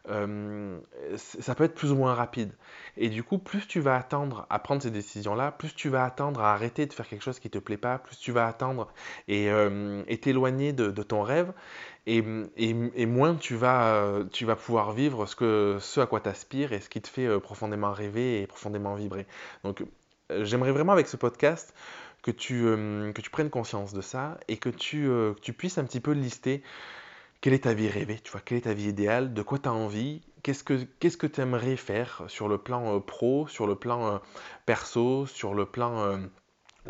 euh, 0.10 0.80
ça 1.16 1.56
peut 1.56 1.64
être 1.64 1.76
plus 1.76 1.92
ou 1.92 1.96
moins 1.96 2.14
rapide. 2.14 2.52
Et 2.98 3.10
du 3.10 3.24
coup, 3.24 3.38
plus 3.38 3.68
tu 3.68 3.80
vas 3.80 3.96
attendre 3.96 4.46
à 4.50 4.60
prendre 4.60 4.82
ces 4.82 4.92
décisions-là, 4.92 5.52
plus 5.52 5.74
tu 5.76 5.90
vas 5.90 6.04
attendre 6.04 6.42
à 6.42 6.54
arrêter 6.54 6.86
de 6.86 6.94
faire 6.94 7.08
quelque 7.08 7.24
chose 7.24 7.40
qui 7.40 7.48
ne 7.48 7.52
te 7.52 7.60
plaît 7.60 7.78
pas, 7.78 8.00
plus 8.00 8.18
tu 8.18 8.32
vas 8.32 8.48
attendre 8.48 8.92
et 9.28 9.50
euh, 9.52 10.04
t'éloigner 10.22 10.74
de, 10.74 10.90
ton 11.04 11.22
rêve, 11.22 11.54
et, 12.08 12.22
moins 12.22 13.36
tu 13.36 13.56
vas, 13.56 14.24
tu 14.32 14.46
vas 14.46 14.56
pouvoir 14.56 14.94
vivre 14.94 15.26
ce, 15.26 15.36
que, 15.36 15.78
ce 15.80 16.00
à 16.00 16.08
quoi 16.08 16.20
tu 16.20 16.30
aspires 16.30 16.74
et 16.74 16.80
ce 16.80 16.90
qui 16.90 17.02
te 17.02 17.08
fait 17.08 17.28
euh, 17.28 17.40
profondément 17.40 17.92
rêver 17.92 18.42
et 18.42 18.48
profondément 18.48 18.96
vibrer. 18.96 19.28
Donc, 19.64 19.84
j'aimerais 20.42 20.72
vraiment 20.72 20.94
avec 20.94 21.08
ce 21.08 21.18
podcast 21.18 21.74
que 22.22 22.32
tu, 22.32 22.64
que 22.64 23.22
tu 23.22 23.30
prennes 23.30 23.50
conscience 23.50 23.94
de 23.94 24.02
ça 24.02 24.40
et 24.50 24.58
que 24.58 24.70
tu, 24.70 25.06
que 25.06 25.40
tu 25.42 25.54
puisses 25.54 25.78
un 25.78 25.86
petit 25.86 26.02
peu 26.02 26.12
lister 26.12 26.62
quelle 27.42 27.54
est 27.54 27.64
ta 27.64 27.74
vie 27.74 27.90
rêvée, 27.90 28.20
tu 28.20 28.32
vois, 28.32 28.42
quelle 28.42 28.58
est 28.58 28.62
ta 28.62 28.74
vie 28.74 28.90
idéale, 28.90 29.34
de 29.34 29.42
quoi 29.42 29.60
tu 29.60 29.70
as 29.70 29.74
envie, 29.74 30.22
qu'est-ce 30.44 30.64
que 30.64 31.28
tu 31.28 31.42
aimerais 31.42 31.78
faire 31.78 32.24
sur 32.28 32.48
le 32.48 32.58
plan 32.58 32.96
euh, 32.96 33.00
pro, 33.00 33.48
sur 33.48 33.68
le 33.68 33.76
plan 33.76 34.14
euh, 34.14 34.18
perso, 34.66 35.26
sur 35.26 35.54
le 35.54 35.66
plan 35.66 36.00
euh, 36.00 36.18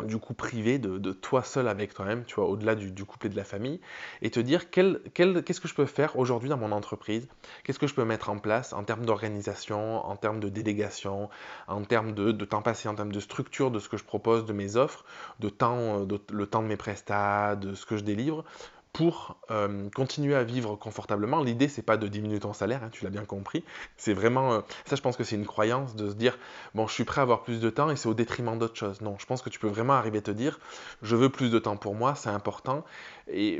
du 0.04 0.18
coup 0.18 0.34
privé 0.34 0.78
de, 0.78 1.12
toi 1.12 1.42
seul 1.42 1.68
avec 1.68 1.94
toi-même, 1.94 2.24
tu 2.24 2.36
vois, 2.36 2.46
au-delà 2.46 2.74
du, 2.74 2.90
du, 2.90 3.04
couple 3.04 3.26
et 3.26 3.28
de 3.28 3.36
la 3.36 3.44
famille, 3.44 3.80
et 4.22 4.30
te 4.30 4.40
dire 4.40 4.70
qu'est-ce 4.70 5.60
que 5.60 5.68
je 5.68 5.74
peux 5.74 5.86
faire 5.86 6.18
aujourd'hui 6.18 6.48
dans 6.48 6.56
mon 6.56 6.72
entreprise, 6.72 7.28
qu'est-ce 7.64 7.78
que 7.78 7.86
je 7.86 7.94
peux 7.94 8.04
mettre 8.04 8.30
en 8.30 8.38
place 8.38 8.72
en 8.72 8.82
termes 8.82 9.04
d'organisation, 9.04 10.04
en 10.04 10.16
termes 10.16 10.40
de 10.40 10.48
délégation, 10.48 11.28
en 11.68 11.82
termes 11.84 12.12
de, 12.12 12.32
temps 12.44 12.62
passé, 12.62 12.88
en 12.88 12.94
termes 12.94 13.12
de 13.12 13.20
structure 13.20 13.70
de 13.70 13.78
ce 13.78 13.88
que 13.88 13.96
je 13.96 14.04
propose, 14.04 14.46
de 14.46 14.52
mes 14.52 14.76
offres, 14.76 15.04
de 15.38 15.48
temps, 15.48 16.00
de, 16.00 16.20
le 16.32 16.46
temps 16.46 16.62
de 16.62 16.68
mes 16.68 16.76
prestats, 16.76 17.56
de 17.56 17.74
ce 17.74 17.84
que 17.84 17.96
je 17.96 18.04
délivre, 18.04 18.44
pour 18.92 19.38
euh, 19.50 19.88
continuer 19.94 20.34
à 20.34 20.42
vivre 20.42 20.76
confortablement. 20.76 21.42
L'idée, 21.42 21.68
c'est 21.68 21.82
pas 21.82 21.96
de 21.96 22.08
diminuer 22.08 22.40
ton 22.40 22.52
salaire, 22.52 22.82
hein, 22.82 22.88
tu 22.90 23.04
l'as 23.04 23.10
bien 23.10 23.24
compris. 23.24 23.64
C'est 23.96 24.12
vraiment, 24.12 24.52
euh, 24.52 24.60
ça, 24.84 24.96
je 24.96 25.00
pense 25.00 25.16
que 25.16 25.24
c'est 25.24 25.36
une 25.36 25.46
croyance 25.46 25.94
de 25.94 26.10
se 26.10 26.14
dire, 26.14 26.38
bon, 26.74 26.86
je 26.86 26.94
suis 26.94 27.04
prêt 27.04 27.20
à 27.20 27.22
avoir 27.22 27.42
plus 27.42 27.60
de 27.60 27.70
temps 27.70 27.90
et 27.90 27.96
c'est 27.96 28.08
au 28.08 28.14
détriment 28.14 28.58
d'autres 28.58 28.76
choses. 28.76 29.00
Non, 29.00 29.16
je 29.18 29.26
pense 29.26 29.42
que 29.42 29.48
tu 29.50 29.58
peux 29.58 29.68
vraiment 29.68 29.94
arriver 29.94 30.18
à 30.18 30.22
te 30.22 30.30
dire, 30.30 30.58
je 31.02 31.14
veux 31.14 31.28
plus 31.28 31.50
de 31.50 31.58
temps 31.58 31.76
pour 31.76 31.94
moi, 31.94 32.14
c'est 32.14 32.30
important, 32.30 32.84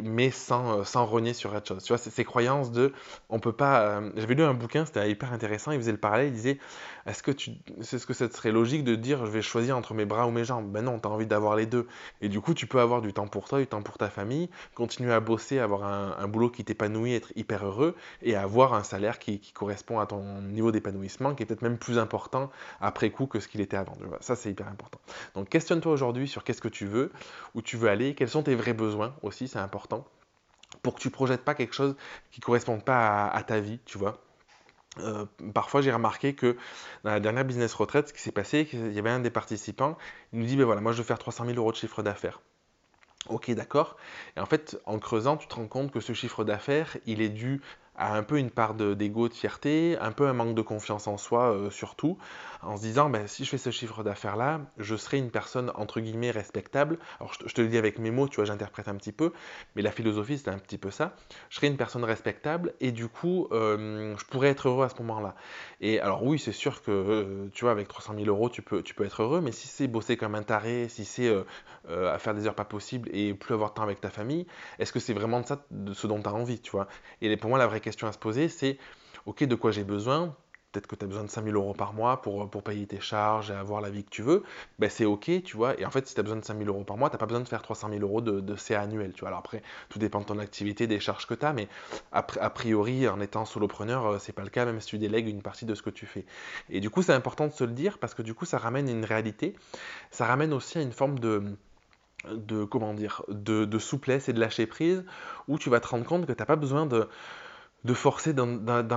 mais 0.03 0.31
sans, 0.31 0.81
euh, 0.81 0.85
sans 0.85 1.07
renier 1.07 1.33
sur 1.33 1.55
autre 1.55 1.67
chose. 1.67 1.83
Tu 1.83 1.93
vois, 1.93 1.99
ces 1.99 2.25
croyances 2.25 2.73
de, 2.73 2.93
on 3.29 3.39
peut 3.39 3.53
pas. 3.53 4.00
J'avais 4.17 4.35
lu 4.35 4.43
un 4.43 4.55
bouquin, 4.55 4.85
c'était 4.85 5.11
hyper 5.11 5.33
intéressant. 5.33 5.73
Il 5.73 5.79
faisait 5.79 5.93
le 5.93 5.99
parallèle, 5.99 6.29
il 6.29 6.33
disait, 6.33 6.59
est-ce 7.07 7.23
que 7.23 7.31
tu, 7.31 7.53
c'est 7.81 7.99
ce 7.99 8.07
que 8.07 8.12
ça 8.12 8.31
serait 8.31 8.53
logique 8.53 8.85
de 8.85 8.95
dire, 8.95 9.25
je 9.27 9.31
vais 9.31 9.43
choisir 9.43 9.77
entre 9.77 9.95
mes 9.95 10.05
bras 10.05 10.27
ou 10.27 10.31
mes 10.31 10.45
jambes? 10.45 10.71
Ben 10.71 10.83
non, 10.83 10.99
tu 10.99 11.09
as 11.09 11.11
envie 11.11 11.27
d'avoir 11.27 11.57
les 11.57 11.67
deux. 11.67 11.87
Et 12.21 12.29
du 12.29 12.41
coup, 12.41 12.55
tu 12.55 12.67
peux 12.67 12.81
avoir 12.81 13.00
du 13.00 13.12
temps 13.12 13.27
pour 13.27 13.49
toi, 13.49 13.59
du 13.59 13.67
temps 13.67 13.83
pour 13.83 13.99
ta 13.99 14.11
famille, 14.11 14.50
continuer 14.75 15.12
à 15.12 15.21
bosser, 15.21 15.59
avoir 15.59 15.85
un, 15.85 16.29
boulot 16.29 16.50
qui 16.50 16.65
t'épanouit, 16.65 17.15
être 17.15 17.33
hyper 17.37 17.67
heureux 17.67 17.97
et 18.23 18.37
avoir 18.37 18.75
un 18.75 18.83
salaire 18.83 19.19
qui, 19.19 19.41
correspond 19.53 19.99
à 19.99 20.07
ton 20.07 20.41
niveau 20.43 20.71
d'épanouissement, 20.71 21.35
qui 21.35 21.43
est 21.43 21.47
peut-être 21.47 21.62
même 21.62 21.79
plus 21.79 21.99
important 21.99 22.50
après 22.81 23.11
coup 23.11 23.27
que 23.27 23.41
ce 23.41 23.49
qu'il 23.49 23.61
était 23.61 23.77
avant. 23.77 23.97
Ça, 24.21 24.37
c'est 24.37 24.50
hyper 24.50 24.69
important. 24.69 25.00
Donc, 25.35 25.49
questionne-toi 25.49 25.93
aujourd'hui 25.93 26.29
sur 26.29 26.45
qu'est-ce 26.45 26.61
que 26.61 26.69
tu 26.69 26.87
veux, 26.87 27.12
où 27.55 27.62
tu 27.62 27.77
veux 27.77 27.89
aller, 27.89 28.15
quels 28.15 28.29
sont 28.29 28.43
tes 28.43 28.55
vrais 28.55 28.75
besoins 28.75 29.15
aussi, 29.23 29.49
c'est 29.49 29.59
important, 29.61 30.07
pour 30.83 30.95
que 30.95 31.00
tu 31.00 31.11
projettes 31.11 31.45
pas 31.45 31.55
quelque 31.55 31.75
chose 31.75 31.97
qui 32.31 32.40
ne 32.40 32.45
corresponde 32.45 32.85
pas 32.85 33.26
à, 33.29 33.43
ta 33.43 33.61
vie, 33.61 33.81
tu 33.85 33.99
vois. 33.99 34.23
Euh, 34.99 35.25
parfois, 35.55 35.83
j'ai 35.83 35.93
remarqué 35.93 36.35
que 36.35 36.57
dans 37.05 37.11
la 37.11 37.21
dernière 37.21 37.45
business 37.45 37.75
retraite, 37.75 38.09
ce 38.09 38.12
qui 38.12 38.21
s'est 38.21 38.33
passé, 38.33 38.69
il 38.73 38.93
y 38.93 38.99
avait 38.99 39.11
un 39.11 39.21
des 39.21 39.31
participants, 39.31 39.97
il 40.33 40.40
nous 40.40 40.47
dit, 40.47 40.57
ben 40.57 40.64
voilà, 40.64 40.81
moi 40.81 40.93
je 40.93 40.99
veux 40.99 41.05
faire 41.05 41.19
300 41.19 41.47
000 41.47 41.57
euros 41.57 41.73
de 41.73 41.76
chiffre 41.76 42.02
d'affaires. 42.02 42.40
Ok, 43.29 43.50
d'accord. 43.50 43.97
Et 44.37 44.40
en 44.40 44.47
fait, 44.47 44.81
en 44.87 44.99
creusant, 44.99 45.37
tu 45.37 45.47
te 45.47 45.55
rends 45.55 45.69
compte 45.69 45.90
que 45.90 46.00
ce 46.00 46.14
chiffre 46.14 46.43
d'affaires, 46.43 46.97
il 47.07 47.21
est 47.21 47.29
dû 47.29 47.61
un 48.00 48.23
peu 48.23 48.38
une 48.38 48.50
part 48.50 48.75
d'ego, 48.75 49.28
de, 49.28 49.35
fierté, 49.35 49.97
un 50.00 50.12
peu 50.12 50.26
un 50.26 50.33
manque 50.33 50.54
de 50.54 50.62
confiance 50.62 51.07
en 51.07 51.16
soi 51.16 51.52
euh, 51.52 51.71
surtout, 51.71 52.19
en 52.62 52.76
se 52.76 52.83
disant 52.83 53.11
ben, 53.11 53.26
si 53.26 53.45
je 53.45 53.50
fais 53.50 53.59
ce 53.59 53.71
chiffre 53.71 54.02
d'affaires-là, 54.02 54.61
je 54.78 54.97
serai 54.97 55.19
une 55.19 55.30
personne 55.30 55.71
entre 55.75 56.00
guillemets 56.00 56.30
respectable. 56.30 56.99
Alors 57.19 57.33
je, 57.35 57.52
te 57.52 57.61
le 57.61 57.69
dis 57.69 57.78
avec 57.78 57.99
mes 57.99 58.11
mots, 58.11 58.28
tu 58.28 58.37
vois, 58.37 58.45
j'interprète 58.45 58.88
un 58.88 58.97
petit 58.97 59.12
peu, 59.12 59.33
mais 59.76 59.83
la 59.83 59.90
philosophie 59.90 60.38
c'est 60.38 60.50
un 60.50 60.59
petit 60.59 60.78
peu 60.78 60.90
ça. 60.90 61.14
Je 61.50 61.57
serai 61.57 61.66
une 61.66 61.76
personne 61.76 62.04
respectable 62.04 62.75
et 62.80 62.92
du 62.92 63.09
coup, 63.09 63.49
euh, 63.52 64.16
je 64.16 64.25
pourrais 64.26 64.49
être 64.49 64.69
heureux 64.69 64.85
à 64.85 64.88
ce 64.88 64.97
moment-là. 65.02 65.35
Et 65.80 66.00
alors 66.00 66.25
oui, 66.25 66.38
c'est 66.38 66.52
sûr 66.52 66.83
que, 66.83 66.90
euh, 66.90 67.49
tu 67.52 67.64
vois, 67.64 67.73
avec 67.73 67.88
300 67.88 68.14
000 68.16 68.26
euros, 68.26 68.49
tu 68.49 68.62
peux, 68.62 68.83
tu 68.83 68.95
peux 68.95 69.04
être 69.04 69.23
heureux, 69.23 69.40
mais 69.40 69.52
si 69.52 69.69
c'est 69.69 69.88
bosser 69.88 70.16
comme 70.16 70.35
un 70.35 70.42
taré, 70.42 70.88
si 70.88 71.04
c'est 71.04 71.30
à 71.89 72.19
faire 72.19 72.35
des 72.35 72.47
heures 72.47 72.55
pas 72.55 72.65
possibles 72.65 73.09
et 73.13 73.35
plus 73.35 73.55
avoir 73.55 73.71
de 73.71 73.75
temps 73.75 73.83
avec 73.83 74.01
ta 74.01 74.11
famille, 74.11 74.47
est-ce 74.79 74.93
que 74.93 75.01
c'est 75.01 75.15
vraiment 75.15 75.41
de 75.41 75.47
ça 75.47 75.65
de 75.71 75.93
ce 75.93 76.07
dont 76.07 76.21
tu 76.21 76.29
as 76.29 76.35
envie, 76.35 76.61
tu 76.61 76.71
vois? 76.71 76.89
Et 77.23 77.37
pour 77.37 77.51
moi, 77.51 77.59
la 77.59 77.67
vraie 77.67 77.81
question 77.81 78.07
à 78.07 78.13
se 78.13 78.19
poser, 78.19 78.49
c'est 78.49 78.79
ok, 79.27 79.45
de 79.45 79.55
quoi 79.55 79.71
j'ai 79.71 79.85
besoin? 79.85 80.35
Peut-être 80.73 80.87
que 80.87 80.95
tu 80.95 81.05
as 81.05 81.09
besoin 81.09 81.25
de 81.25 81.31
5000 81.31 81.57
euros 81.57 81.73
par 81.73 81.95
mois 81.95 82.23
pour, 82.23 82.49
pour 82.49 82.63
payer 82.63 82.87
tes 82.87 83.01
charges 83.01 83.51
et 83.51 83.55
avoir 83.55 83.81
la 83.81 83.91
vie 83.91 84.05
que 84.05 84.11
tu 84.11 84.23
veux. 84.23 84.45
Ben 84.79 84.89
c'est 84.89 85.05
ok, 85.05 85.43
tu 85.43 85.57
vois. 85.57 85.79
Et 85.81 85.85
en 85.85 85.91
fait, 85.91 86.07
si 86.07 86.15
tu 86.15 86.21
as 86.21 86.23
besoin 86.23 86.39
de 86.39 86.45
5000 86.45 86.69
euros 86.69 86.85
par 86.85 86.97
mois, 86.97 87.11
tu 87.11 87.15
n'as 87.15 87.19
pas 87.19 87.27
besoin 87.27 87.41
de 87.41 87.49
faire 87.49 87.63
300 87.63 87.89
000 87.91 88.03
euros 88.03 88.21
de, 88.21 88.39
de 88.39 88.55
CA 88.55 88.83
annuel, 88.83 89.13
tu 89.13 89.21
vois. 89.21 89.31
Alors 89.31 89.41
après, 89.41 89.63
tout 89.89 89.99
dépend 89.99 90.21
de 90.21 90.27
ton 90.27 90.39
activité, 90.39 90.87
des 90.87 91.01
charges 91.01 91.27
que 91.27 91.35
tu 91.35 91.45
as, 91.45 91.53
mais 91.53 91.67
a, 92.13 92.19
a, 92.19 92.51
priori, 92.51 93.09
en 93.09 93.21
étant 93.21 93.45
solopreneur, 93.45 94.07
euh, 94.07 94.19
c'est 94.21 94.33
pas 94.33 94.45
le 94.45 94.51
cas, 94.51 94.65
même 94.65 94.81
si 94.81 94.87
tu 94.89 94.99
délègues 94.99 95.27
une 95.27 95.43
partie 95.43 95.65
de 95.65 95.75
ce 95.75 95.83
que 95.83 95.91
tu 95.91 96.07
fais. 96.07 96.25
Et 96.69 96.79
du 96.79 96.89
coup, 96.89 97.03
c'est 97.03 97.15
important 97.15 97.49
de 97.49 97.53
se 97.53 97.65
le 97.65 97.73
dire 97.73 97.99
parce 97.99 98.15
que 98.15 98.23
du 98.23 98.35
coup, 98.35 98.45
ça 98.45 98.59
ramène 98.59 98.89
une 98.89 99.05
réalité. 99.05 99.57
Ça 100.13 100.25
ramène 100.25 100.53
aussi 100.53 100.79
à 100.79 100.83
une 100.83 100.93
forme 100.93 101.19
de 101.19 101.43
de 102.31 102.65
comment 102.65 102.95
dire 102.95 103.23
de, 103.29 103.65
de 103.65 103.79
souplesse 103.79 104.29
et 104.29 104.33
de 104.33 104.41
lâcher 104.41 104.67
prise 104.67 105.05
où 105.49 105.59
tu 105.59 105.71
vas 105.71 105.81
te 105.81 105.89
rendre 105.89 106.05
compte 106.05 106.27
que 106.27 106.33
tu 106.33 106.39
n'as 106.39 106.47
pas 106.47 106.57
besoin 106.57 106.87
de 106.87 107.09
de 107.85 107.95
forcer 107.95 108.35
dans, 108.35 108.47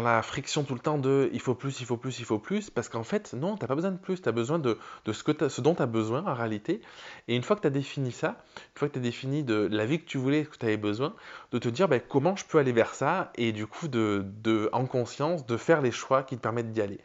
la 0.03 0.21
friction 0.21 0.63
tout 0.63 0.73
le 0.73 0.79
temps 0.79 0.97
de 0.97 1.29
il 1.31 1.39
faut 1.39 1.55
plus, 1.55 1.79
il 1.79 1.85
faut 1.85 1.95
plus, 1.95 2.19
il 2.19 2.25
faut 2.25 2.39
plus, 2.39 2.69
parce 2.69 2.89
qu'en 2.89 3.03
fait, 3.03 3.33
non, 3.33 3.55
tu 3.55 3.63
n'as 3.63 3.67
pas 3.67 3.75
besoin 3.75 3.91
de 3.91 3.97
plus, 3.97 4.21
tu 4.21 4.27
as 4.27 4.33
besoin 4.33 4.59
de, 4.59 4.77
ce, 5.09 5.23
que 5.23 5.47
ce 5.47 5.61
dont 5.61 5.73
tu 5.73 5.81
as 5.81 5.85
besoin 5.85 6.25
en 6.25 6.33
réalité. 6.33 6.81
Et 7.29 7.35
une 7.35 7.43
fois 7.43 7.55
que 7.55 7.61
tu 7.61 7.67
as 7.67 7.71
défini 7.71 8.11
ça, 8.11 8.43
une 8.55 8.79
fois 8.79 8.87
que 8.89 8.93
tu 8.93 8.99
as 8.99 9.01
défini 9.01 9.43
de 9.43 9.69
la 9.71 9.85
vie 9.85 9.99
que 9.99 10.05
tu 10.05 10.17
voulais, 10.17 10.43
que 10.43 10.57
tu 10.57 10.65
avais 10.65 10.77
besoin, 10.77 11.13
de 11.51 11.59
te 11.59 11.69
dire 11.69 11.87
ben, 11.87 12.01
comment 12.01 12.35
je 12.35 12.45
peux 12.45 12.57
aller 12.57 12.73
vers 12.73 12.93
ça, 12.93 13.31
et 13.35 13.53
du 13.53 13.67
coup, 13.67 13.87
de, 13.87 14.25
de, 14.43 14.69
en 14.73 14.85
conscience, 14.85 15.45
de 15.45 15.55
faire 15.55 15.81
les 15.81 15.91
choix 15.91 16.23
qui 16.23 16.35
te 16.35 16.41
permettent 16.41 16.71
d'y 16.71 16.81
aller. 16.81 16.99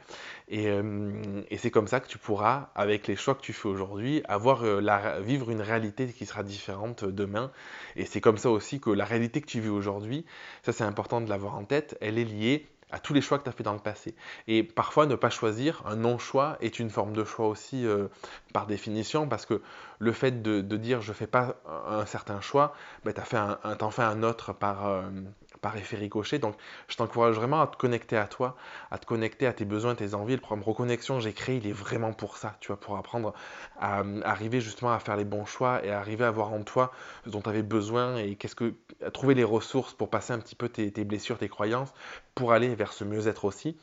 Euh, 0.53 1.43
et, 1.51 1.59
c'est 1.59 1.71
comme 1.71 1.89
ça 1.89 2.01
que 2.01 2.09
tu 2.09 2.19
pourras, 2.19 2.71
avec 2.75 3.07
les 3.07 3.17
choix 3.17 3.35
que 3.35 3.43
tu 3.43 3.53
fais 3.53 3.69
aujourd'hui, 3.69 4.23
avoir 4.29 4.63
euh, 4.65 5.21
vivre 5.21 5.51
une 5.51 5.61
réalité 5.61 6.07
qui 6.07 6.27
sera 6.27 6.43
différente 6.43 7.05
demain. 7.05 7.51
Et 7.97 8.07
c'est 8.07 8.21
comme 8.21 8.39
ça 8.39 8.51
aussi 8.51 8.81
que 8.81 8.91
la 8.91 9.05
réalité 9.05 9.41
que 9.41 9.47
tu 9.47 9.61
vis 9.61 9.69
aujourd'hui, 9.69 10.25
ça 10.63 10.73
c'est 10.73 10.85
important 10.85 11.21
de 11.21 11.29
l'avoir 11.29 11.57
en 11.57 11.65
tête, 11.65 11.97
elle 12.01 12.19
est 12.19 12.25
liée 12.25 12.67
à 12.91 12.99
tous 12.99 13.13
les 13.13 13.21
choix 13.21 13.39
que 13.39 13.45
tu 13.45 13.51
as 13.51 13.53
fait 13.53 13.63
dans 13.63 13.75
le 13.75 13.79
passé. 13.79 14.15
Et 14.47 14.63
parfois, 14.63 15.07
ne 15.07 15.15
pas 15.15 15.31
choisir, 15.31 15.83
un 15.87 15.97
non-choix 15.97 16.57
est 16.61 16.79
une 16.79 16.91
forme 16.91 17.13
de 17.13 17.25
choix 17.25 17.47
aussi 17.47 17.87
euh, 17.87 18.09
par 18.53 18.67
définition, 18.67 19.29
parce 19.29 19.45
que 19.45 19.61
le 19.99 20.13
fait 20.13 20.43
de, 20.43 20.61
dire 20.77 21.01
je 21.01 21.13
fais 21.13 21.27
pas 21.27 21.57
un, 21.67 22.07
certain 22.07 22.41
choix, 22.41 22.75
ben, 23.05 23.13
tu 23.13 23.85
en 23.85 23.91
fais 23.91 24.03
un 24.03 24.23
autre 24.23 24.53
par, 24.53 25.03
par 25.61 25.77
effet 25.77 25.97
ricochet. 25.97 26.39
Donc, 26.39 26.57
je 26.89 26.97
t'encourage 26.97 27.35
vraiment 27.35 27.61
à 27.61 27.67
te 27.67 27.77
connecter 27.77 28.17
à 28.17 28.27
toi, 28.27 28.57
à 28.91 28.99
te 28.99 29.07
connecter 29.07 29.47
à 29.47 29.53
tes 29.53 29.65
besoins, 29.65 29.95
tes 29.95 30.15
envies. 30.15 30.35
Le 30.35 30.41
programme 30.41 30.65
Reconnexion, 30.65 31.21
j'ai 31.21 31.33
créé, 31.33 31.57
il 31.57 31.67
est 31.67 31.73
vraiment 31.73 32.13
pour 32.13 32.37
ça, 32.37 32.57
tu 32.61 32.69
vois, 32.69 32.79
pour 32.79 32.97
apprendre 32.97 33.35
à, 33.79 34.03
arriver 34.25 34.61
justement 34.61 34.93
à 34.93 34.99
faire 34.99 35.17
les 35.17 35.25
bons 35.25 35.45
choix 35.45 35.85
et 35.85 35.91
arriver 35.91 36.25
à 36.25 36.31
voir 36.31 36.53
en 36.53 36.63
toi 36.63 36.93
ce 37.25 37.31
dont 37.31 37.41
tu 37.41 37.49
avais 37.49 37.63
besoin 37.63 38.17
et 38.17 38.37
qu'est-ce 38.37 38.55
que, 38.55 38.75
à 39.05 39.11
trouver 39.11 39.35
les 39.35 39.45
ressources 39.45 39.95
pour 39.95 40.11
passer 40.11 40.33
un 40.33 40.39
petit 40.39 40.55
peu 40.55 40.69
tes, 40.69 40.91
tes 40.93 41.05
blessures, 41.05 41.39
tes 41.39 41.49
croyances, 41.49 41.93
pour 42.35 42.53
aller 42.53 42.75
vers 42.75 42.93
ce 42.93 43.05
mieux-être 43.05 43.45
aussi. 43.45 43.77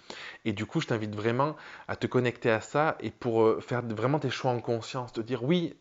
Et 0.45 0.53
du 0.53 0.65
coup, 0.65 0.79
je 0.79 0.88
t'invite 0.88 1.15
vraiment 1.15 1.55
à 1.88 1.95
te 1.95 2.07
connecter 2.07 2.50
à 2.50 2.62
ça 2.62 2.95
et 3.01 3.12
pour 3.12 3.43
euh, 3.43 3.60
faire 3.60 3.81
vraiment 3.81 4.19
tes 4.19 4.29
choix 4.29 4.51
en 4.51 4.62
conscience, 4.62 5.12
te 5.12 5.22
dire 5.22 5.43
oui, 5.43 5.75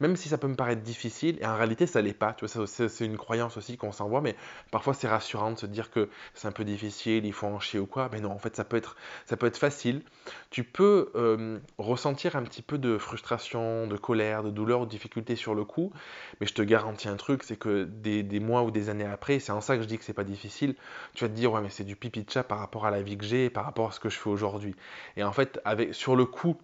même 0.00 0.16
si 0.16 0.28
ça 0.28 0.38
peut 0.38 0.48
me 0.48 0.54
paraître 0.54 0.82
difficile, 0.82 1.38
et 1.40 1.46
en 1.46 1.56
réalité 1.56 1.86
ça 1.86 2.02
l'est 2.02 2.12
pas, 2.12 2.32
tu 2.32 2.46
vois, 2.46 2.66
c'est 2.66 3.04
une 3.04 3.16
croyance 3.16 3.56
aussi 3.56 3.76
qu'on 3.76 3.92
s'envoie, 3.92 4.20
mais 4.20 4.36
parfois 4.70 4.94
c'est 4.94 5.08
rassurant 5.08 5.52
de 5.52 5.58
se 5.58 5.66
dire 5.66 5.90
que 5.90 6.08
c'est 6.34 6.48
un 6.48 6.52
peu 6.52 6.64
difficile, 6.64 7.26
il 7.26 7.32
faut 7.32 7.46
en 7.46 7.60
chier 7.60 7.78
ou 7.80 7.86
quoi. 7.86 8.08
Mais 8.12 8.20
non, 8.20 8.30
en 8.30 8.38
fait 8.38 8.56
ça 8.56 8.64
peut 8.64 8.76
être, 8.76 8.96
ça 9.26 9.36
peut 9.36 9.46
être 9.46 9.58
facile. 9.58 10.02
Tu 10.50 10.64
peux 10.64 11.10
euh, 11.14 11.58
ressentir 11.78 12.36
un 12.36 12.42
petit 12.42 12.62
peu 12.62 12.78
de 12.78 12.98
frustration, 12.98 13.86
de 13.86 13.96
colère, 13.96 14.42
de 14.42 14.50
douleur 14.50 14.80
ou 14.82 14.86
de 14.86 14.90
difficulté 14.90 15.36
sur 15.36 15.54
le 15.54 15.64
coup, 15.64 15.92
mais 16.40 16.46
je 16.46 16.54
te 16.54 16.62
garantis 16.62 17.08
un 17.08 17.16
truc, 17.16 17.42
c'est 17.42 17.56
que 17.56 17.84
des, 17.84 18.22
des 18.22 18.40
mois 18.40 18.62
ou 18.62 18.70
des 18.70 18.88
années 18.88 19.04
après, 19.04 19.38
c'est 19.38 19.52
en 19.52 19.60
ça 19.60 19.76
que 19.76 19.82
je 19.82 19.88
dis 19.88 19.98
que 19.98 20.04
c'est 20.04 20.12
pas 20.12 20.24
difficile, 20.24 20.74
tu 21.14 21.24
vas 21.24 21.28
te 21.28 21.34
dire 21.34 21.52
ouais 21.52 21.60
mais 21.60 21.70
c'est 21.70 21.84
du 21.84 21.96
pipi 21.96 22.22
de 22.24 22.30
chat 22.30 22.44
par 22.44 22.58
rapport 22.58 22.86
à 22.86 22.90
la 22.90 23.02
vie 23.02 23.16
que 23.18 23.24
j'ai, 23.24 23.50
par 23.50 23.64
rapport 23.64 23.88
à 23.88 23.92
ce 23.92 24.00
que 24.00 24.08
je 24.08 24.18
fais 24.18 24.30
aujourd'hui. 24.30 24.74
Et 25.16 25.24
en 25.24 25.32
fait, 25.32 25.60
avec, 25.64 25.94
sur 25.94 26.16
le 26.16 26.24
coup, 26.24 26.56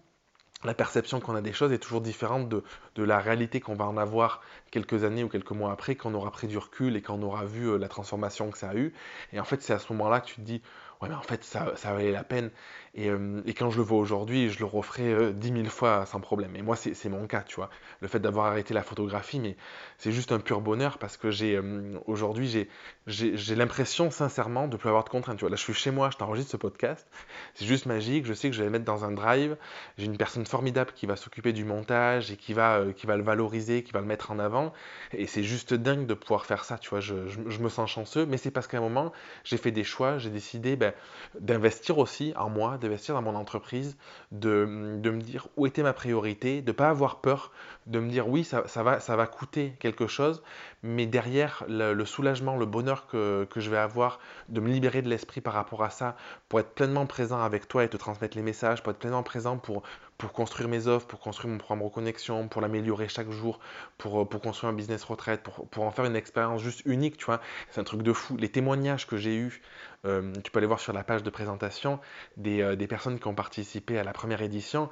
la 0.63 0.73
perception 0.73 1.19
qu'on 1.19 1.35
a 1.35 1.41
des 1.41 1.53
choses 1.53 1.71
est 1.71 1.79
toujours 1.79 2.01
différente 2.01 2.49
de, 2.49 2.63
la 3.03 3.19
réalité 3.19 3.59
qu'on 3.59 3.75
va 3.75 3.85
en 3.85 3.97
avoir 3.97 4.41
quelques 4.69 5.03
années 5.03 5.23
ou 5.23 5.29
quelques 5.29 5.51
mois 5.51 5.71
après, 5.71 5.95
quand 5.95 6.11
on 6.11 6.15
aura 6.15 6.31
pris 6.31 6.47
du 6.47 6.57
recul 6.57 6.95
et 6.95 7.01
quand 7.01 7.15
on 7.15 7.23
aura 7.23 7.45
vu 7.45 7.67
euh, 7.67 7.77
la 7.77 7.87
transformation 7.87 8.51
que 8.51 8.57
ça 8.57 8.69
a 8.69 8.75
eu. 8.75 8.93
Et 9.33 9.39
en 9.39 9.43
fait, 9.43 9.61
c'est 9.61 9.73
à 9.73 9.79
ce 9.79 9.91
moment-là 9.93 10.21
que 10.21 10.27
tu 10.27 10.35
te 10.35 10.41
dis, 10.41 10.61
ouais, 11.01 11.09
mais 11.09 11.15
en 11.15 11.21
fait, 11.21 11.43
ça, 11.43 11.73
valait 11.83 12.11
la 12.11 12.23
peine. 12.23 12.51
Et, 12.93 13.09
euh, 13.09 13.41
et, 13.45 13.53
quand 13.53 13.69
je 13.69 13.77
le 13.77 13.83
vois 13.83 13.99
aujourd'hui, 13.99 14.49
je 14.49 14.59
le 14.59 14.65
referai 14.65 15.13
euh, 15.13 15.31
dix 15.31 15.51
mille 15.51 15.69
fois 15.69 16.05
sans 16.05 16.19
problème. 16.19 16.55
Et 16.57 16.61
moi, 16.61 16.75
c'est 16.75 17.09
mon 17.09 17.25
cas, 17.25 17.41
tu 17.41 17.55
vois. 17.55 17.69
Le 18.01 18.07
fait 18.07 18.19
d'avoir 18.19 18.47
arrêté 18.47 18.73
la 18.73 18.83
photographie, 18.83 19.39
mais 19.39 19.55
c'est 19.97 20.11
juste 20.11 20.33
un 20.33 20.39
pur 20.39 20.59
bonheur 20.59 20.97
parce 20.97 21.15
que 21.15 21.31
j'ai 21.31 21.55
euh, 21.55 21.97
aujourd'hui, 22.05 22.67
j'ai 23.07 23.55
l'impression 23.55 24.11
sincèrement 24.11 24.67
de 24.67 24.75
plus 24.75 24.89
avoir 24.89 25.05
de 25.05 25.09
contraintes. 25.09 25.37
Tu 25.37 25.41
vois, 25.41 25.49
là, 25.49 25.55
je 25.55 25.61
suis 25.61 25.73
chez 25.73 25.91
moi, 25.91 26.09
je 26.11 26.17
t'enregistre 26.17 26.51
ce 26.51 26.57
podcast. 26.57 27.07
C'est 27.53 27.65
juste 27.65 27.85
magique. 27.85 28.25
Je 28.25 28.33
sais 28.33 28.49
que 28.49 28.55
je 28.55 28.59
vais 28.59 28.65
le 28.65 28.71
mettre 28.71 28.85
dans 28.85 29.05
un 29.05 29.11
drive. 29.11 29.55
J'ai 29.97 30.05
une 30.05 30.17
personne 30.17 30.45
formidable 30.45 30.91
qui 30.93 31.05
va 31.05 31.15
s'occuper 31.15 31.53
du 31.53 31.63
montage 31.63 32.31
et 32.31 32.35
qui 32.35 32.53
va, 32.53 32.81
qui 32.95 33.07
va 33.07 33.15
le 33.15 33.23
valoriser, 33.23 33.83
qui 33.83 33.93
va 33.93 34.01
le 34.01 34.05
mettre 34.05 34.31
en 34.31 34.39
avant. 34.39 34.73
Et 35.13 35.27
c'est 35.27 35.43
juste 35.43 35.73
dingue 35.73 36.07
de 36.07 36.13
pouvoir 36.13 36.45
faire 36.45 36.65
ça, 36.65 36.77
tu 36.77 36.89
vois. 36.89 36.99
Je, 36.99 37.27
je, 37.27 37.59
me 37.59 37.69
sens 37.69 37.89
chanceux, 37.89 38.25
mais 38.25 38.37
c'est 38.37 38.51
parce 38.51 38.67
qu'à 38.67 38.77
un 38.77 38.81
moment, 38.81 39.13
j'ai 39.45 39.57
fait 39.57 39.71
des 39.71 39.83
choix, 39.83 40.17
j'ai 40.17 40.29
décidé 40.29 40.75
ben, 40.75 40.90
d'investir 41.39 41.97
aussi 41.97 42.33
en 42.35 42.49
moi 42.49 42.77
d'investir 42.77 43.15
dans 43.15 43.21
mon 43.21 43.35
entreprise, 43.35 43.97
de, 44.31 44.65
me 44.65 45.21
dire 45.21 45.47
où 45.57 45.65
était 45.65 45.83
ma 45.83 45.93
priorité, 45.93 46.61
de 46.61 46.71
ne 46.71 46.75
pas 46.75 46.89
avoir 46.89 47.21
peur, 47.21 47.51
de 47.87 47.99
me 47.99 48.09
dire 48.09 48.27
oui, 48.27 48.43
ça, 48.43 48.61
va, 48.83 48.99
ça 48.99 49.15
va 49.15 49.27
coûter 49.27 49.73
quelque 49.79 50.07
chose, 50.07 50.43
mais 50.83 51.05
derrière 51.05 51.63
le, 51.67 52.05
soulagement, 52.05 52.57
le 52.57 52.65
bonheur 52.65 53.07
que, 53.07 53.47
je 53.55 53.69
vais 53.69 53.77
avoir, 53.77 54.19
de 54.49 54.59
me 54.59 54.69
libérer 54.69 55.01
de 55.01 55.09
l'esprit 55.09 55.41
par 55.41 55.53
rapport 55.53 55.83
à 55.83 55.89
ça, 55.89 56.15
pour 56.49 56.59
être 56.59 56.73
pleinement 56.73 57.05
présent 57.05 57.41
avec 57.41 57.67
toi 57.67 57.83
et 57.83 57.89
te 57.89 57.97
transmettre 57.97 58.35
les 58.35 58.43
messages, 58.43 58.81
pour 58.81 58.91
être 58.91 58.99
pleinement 58.99 59.23
présent 59.23 59.57
pour, 59.57 59.83
pour 60.17 60.33
construire 60.33 60.69
mes 60.69 60.87
offres, 60.87 61.07
pour 61.07 61.19
construire 61.19 61.51
mon 61.51 61.57
programme 61.57 61.83
reconnexion, 61.83 62.47
pour 62.47 62.61
l'améliorer 62.61 63.07
chaque 63.07 63.29
jour, 63.29 63.59
pour, 63.97 64.27
pour 64.27 64.41
construire 64.41 64.71
un 64.71 64.75
business 64.75 65.03
retraite, 65.03 65.43
pour, 65.43 65.67
pour 65.67 65.83
en 65.83 65.91
faire 65.91 66.05
une 66.05 66.15
expérience 66.15 66.61
juste 66.61 66.81
unique, 66.85 67.17
tu 67.17 67.25
vois. 67.25 67.41
C'est 67.69 67.81
un 67.81 67.83
truc 67.83 68.01
de 68.01 68.13
fou. 68.13 68.37
Les 68.37 68.49
témoignages 68.49 69.05
que 69.07 69.17
j'ai 69.17 69.35
eus, 69.35 69.61
tu 70.03 70.51
peux 70.51 70.57
aller 70.57 70.67
voir 70.67 70.79
sur 70.79 70.93
la 70.93 71.03
page 71.03 71.21
de 71.21 71.29
présentation, 71.29 71.99
des, 72.37 72.75
des 72.75 72.87
personnes 72.87 73.19
qui 73.19 73.27
ont 73.27 73.35
participé 73.35 73.99
à 73.99 74.03
la 74.03 74.13
première 74.13 74.41
édition 74.41 74.89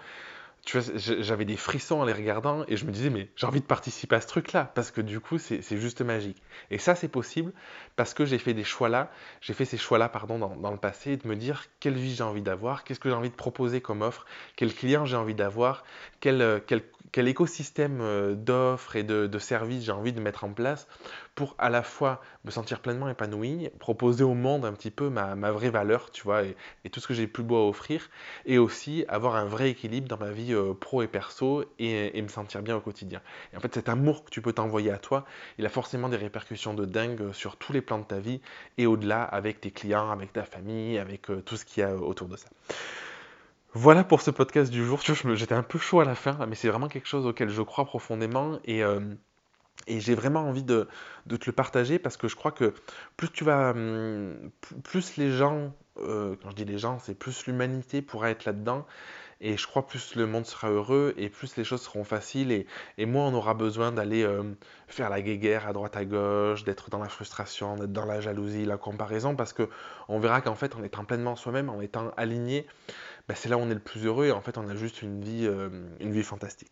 j'avais 0.65 1.45
des 1.45 1.57
frissons 1.57 2.01
en 2.01 2.05
les 2.05 2.13
regardant 2.13 2.63
et 2.67 2.77
je 2.77 2.85
me 2.85 2.91
disais, 2.91 3.09
mais 3.09 3.29
j'ai 3.35 3.47
envie 3.47 3.61
de 3.61 3.65
participer 3.65 4.15
à 4.15 4.21
ce 4.21 4.27
truc-là 4.27 4.71
parce 4.75 4.91
que 4.91 5.01
du 5.01 5.19
coup, 5.19 5.37
c'est 5.37 5.77
juste 5.77 6.01
magique. 6.01 6.41
Et 6.69 6.77
ça, 6.77 6.95
c'est 6.95 7.07
possible 7.07 7.53
parce 7.95 8.13
que 8.13 8.25
j'ai 8.25 8.37
fait 8.37 8.53
des 8.53 8.63
choix-là, 8.63 9.11
j'ai 9.41 9.53
fait 9.53 9.65
ces 9.65 9.77
choix-là, 9.77 10.11
dans, 10.27 10.71
le 10.71 10.77
passé, 10.77 11.17
de 11.17 11.27
me 11.27 11.35
dire 11.35 11.65
quelle 11.79 11.95
vie 11.95 12.13
j'ai 12.13 12.23
envie 12.23 12.41
d'avoir, 12.41 12.83
qu'est-ce 12.83 12.99
que 12.99 13.09
j'ai 13.09 13.15
envie 13.15 13.29
de 13.29 13.35
proposer 13.35 13.81
comme 13.81 14.01
offre, 14.01 14.25
quel 14.55 14.73
client 14.73 15.05
j'ai 15.05 15.17
envie 15.17 15.35
d'avoir, 15.35 15.83
quel, 16.19 16.41
euh, 16.41 16.59
écosystème 17.15 17.99
euh, 18.01 18.35
d'offres 18.35 18.95
et 18.95 19.03
de 19.03 19.39
services 19.39 19.85
j'ai 19.85 19.91
envie 19.91 20.13
de 20.13 20.21
mettre 20.21 20.43
en 20.43 20.53
place 20.53 20.87
pour 21.35 21.55
à 21.57 21.69
la 21.69 21.83
fois 21.83 22.21
me 22.43 22.51
sentir 22.51 22.81
pleinement 22.81 23.09
épanoui, 23.09 23.69
proposer 23.79 24.23
au 24.23 24.33
monde 24.33 24.65
un 24.65 24.73
petit 24.73 24.91
peu 24.91 25.09
ma, 25.09 25.35
vraie 25.51 25.69
valeur, 25.69 26.11
tu 26.11 26.23
vois, 26.23 26.43
et, 26.43 26.55
tout 26.91 26.99
ce 26.99 27.07
que 27.07 27.13
j'ai 27.13 27.27
plus 27.27 27.43
beau 27.43 27.55
à 27.57 27.67
offrir, 27.67 28.09
et 28.45 28.57
aussi 28.57 29.05
avoir 29.07 29.35
un 29.35 29.45
vrai 29.45 29.69
équilibre 29.69 30.07
dans 30.07 30.17
ma 30.17 30.31
vie 30.31 30.53
euh, 30.53 30.73
pro 30.73 31.01
et 31.01 31.07
perso 31.07 31.63
et, 31.79 32.21
me 32.21 32.27
sentir 32.27 32.61
bien 32.61 32.75
au 32.75 32.81
quotidien. 32.81 33.21
Et 33.53 33.57
en 33.57 33.59
fait, 33.59 33.73
cet 33.73 33.89
amour 33.89 34.25
que 34.25 34.29
tu 34.29 34.41
peux 34.41 34.53
t'envoyer 34.53 34.91
à 34.91 34.97
toi, 34.97 35.25
il 35.57 35.65
a 35.65 35.69
forcément 35.69 36.09
des 36.09 36.17
répercussions 36.17 36.73
de 36.73 36.85
dingue 36.85 37.31
sur 37.31 37.57
tous 37.57 37.73
les 37.73 37.81
plans 37.81 37.99
de 37.99 38.05
ta 38.05 38.19
vie 38.19 38.41
et 38.77 38.85
au-delà 38.85 39.23
avec 39.23 39.61
tes 39.61 39.71
clients, 39.71 40.11
avec 40.11 40.33
ta 40.33 40.43
famille, 40.43 40.97
avec 40.97 41.29
euh, 41.29 41.41
tout 41.41 41.57
ce 41.57 41.65
qu'il 41.65 41.81
y 41.81 41.83
a 41.83 41.95
autour 41.95 42.27
de 42.27 42.37
ça. 42.37 42.49
Voilà 43.73 44.03
pour 44.03 44.21
ce 44.21 44.31
podcast 44.31 44.71
du 44.71 44.83
jour. 44.83 44.99
J'étais 45.01 45.53
un 45.53 45.61
peu 45.61 45.77
chaud 45.77 45.99
à 45.99 46.05
la 46.05 46.15
fin, 46.15 46.45
mais 46.47 46.55
c'est 46.55 46.69
vraiment 46.69 46.87
quelque 46.87 47.07
chose 47.07 47.27
auquel 47.27 47.49
je 47.49 47.61
crois 47.61 47.85
profondément 47.85 48.59
et, 48.65 48.83
euh, 48.83 48.99
et 49.87 49.99
j'ai 49.99 50.15
vraiment 50.15 50.41
envie 50.41 50.63
de, 50.63 50.87
te 51.27 51.45
le 51.45 51.51
partager 51.51 51.99
parce 51.99 52.17
que 52.17 52.27
je 52.27 52.35
crois 52.35 52.51
que 52.51 52.73
plus 53.17 53.31
tu 53.31 53.43
vas, 53.43 53.71
hum, 53.71 54.51
plus 54.83 55.17
les 55.17 55.31
gens, 55.31 55.73
quand 55.95 56.49
je 56.49 56.55
dis 56.55 56.65
les 56.65 56.77
gens, 56.77 56.99
c'est 56.99 57.15
plus 57.15 57.45
l'humanité 57.45 58.01
pourra 58.01 58.29
être 58.29 58.45
là-dedans 58.45 58.85
et 59.41 59.57
je 59.57 59.67
crois 59.67 59.87
plus 59.87 60.15
le 60.15 60.25
monde 60.27 60.45
sera 60.45 60.69
heureux 60.69 61.13
et 61.17 61.29
plus 61.29 61.55
les 61.55 61.63
choses 61.63 61.81
seront 61.81 62.03
faciles 62.03 62.51
et, 62.51 62.67
et 62.97 63.05
moins 63.05 63.27
on 63.27 63.33
aura 63.33 63.53
besoin 63.53 63.91
d'aller 63.91 64.23
euh, 64.23 64.43
faire 64.87 65.09
la 65.09 65.21
guéguerre 65.21 65.67
à 65.67 65.73
droite 65.73 65.95
à 65.95 66.05
gauche, 66.05 66.63
d'être 66.63 66.89
dans 66.89 66.99
la 66.99 67.07
frustration, 67.07 67.75
d'être 67.75 67.93
dans 67.93 68.05
la 68.05 68.19
jalousie, 68.19 68.65
la 68.65 68.77
comparaison, 68.77 69.35
parce 69.35 69.53
que 69.53 69.69
on 70.09 70.19
verra 70.19 70.41
qu'en 70.41 70.55
fait 70.55 70.75
en 70.75 70.83
étant 70.83 71.05
pleinement 71.05 71.35
soi-même, 71.35 71.69
en 71.69 71.79
étant 71.79 72.11
aligné, 72.17 72.67
bah, 73.27 73.35
c'est 73.35 73.49
là 73.49 73.57
où 73.57 73.61
on 73.61 73.69
est 73.69 73.75
le 73.75 73.79
plus 73.79 74.05
heureux 74.05 74.25
et 74.25 74.31
en 74.31 74.41
fait 74.41 74.57
on 74.57 74.67
a 74.67 74.75
juste 74.75 75.01
une 75.01 75.21
vie, 75.21 75.45
euh, 75.47 75.69
une 75.99 76.11
vie 76.11 76.23
fantastique. 76.23 76.71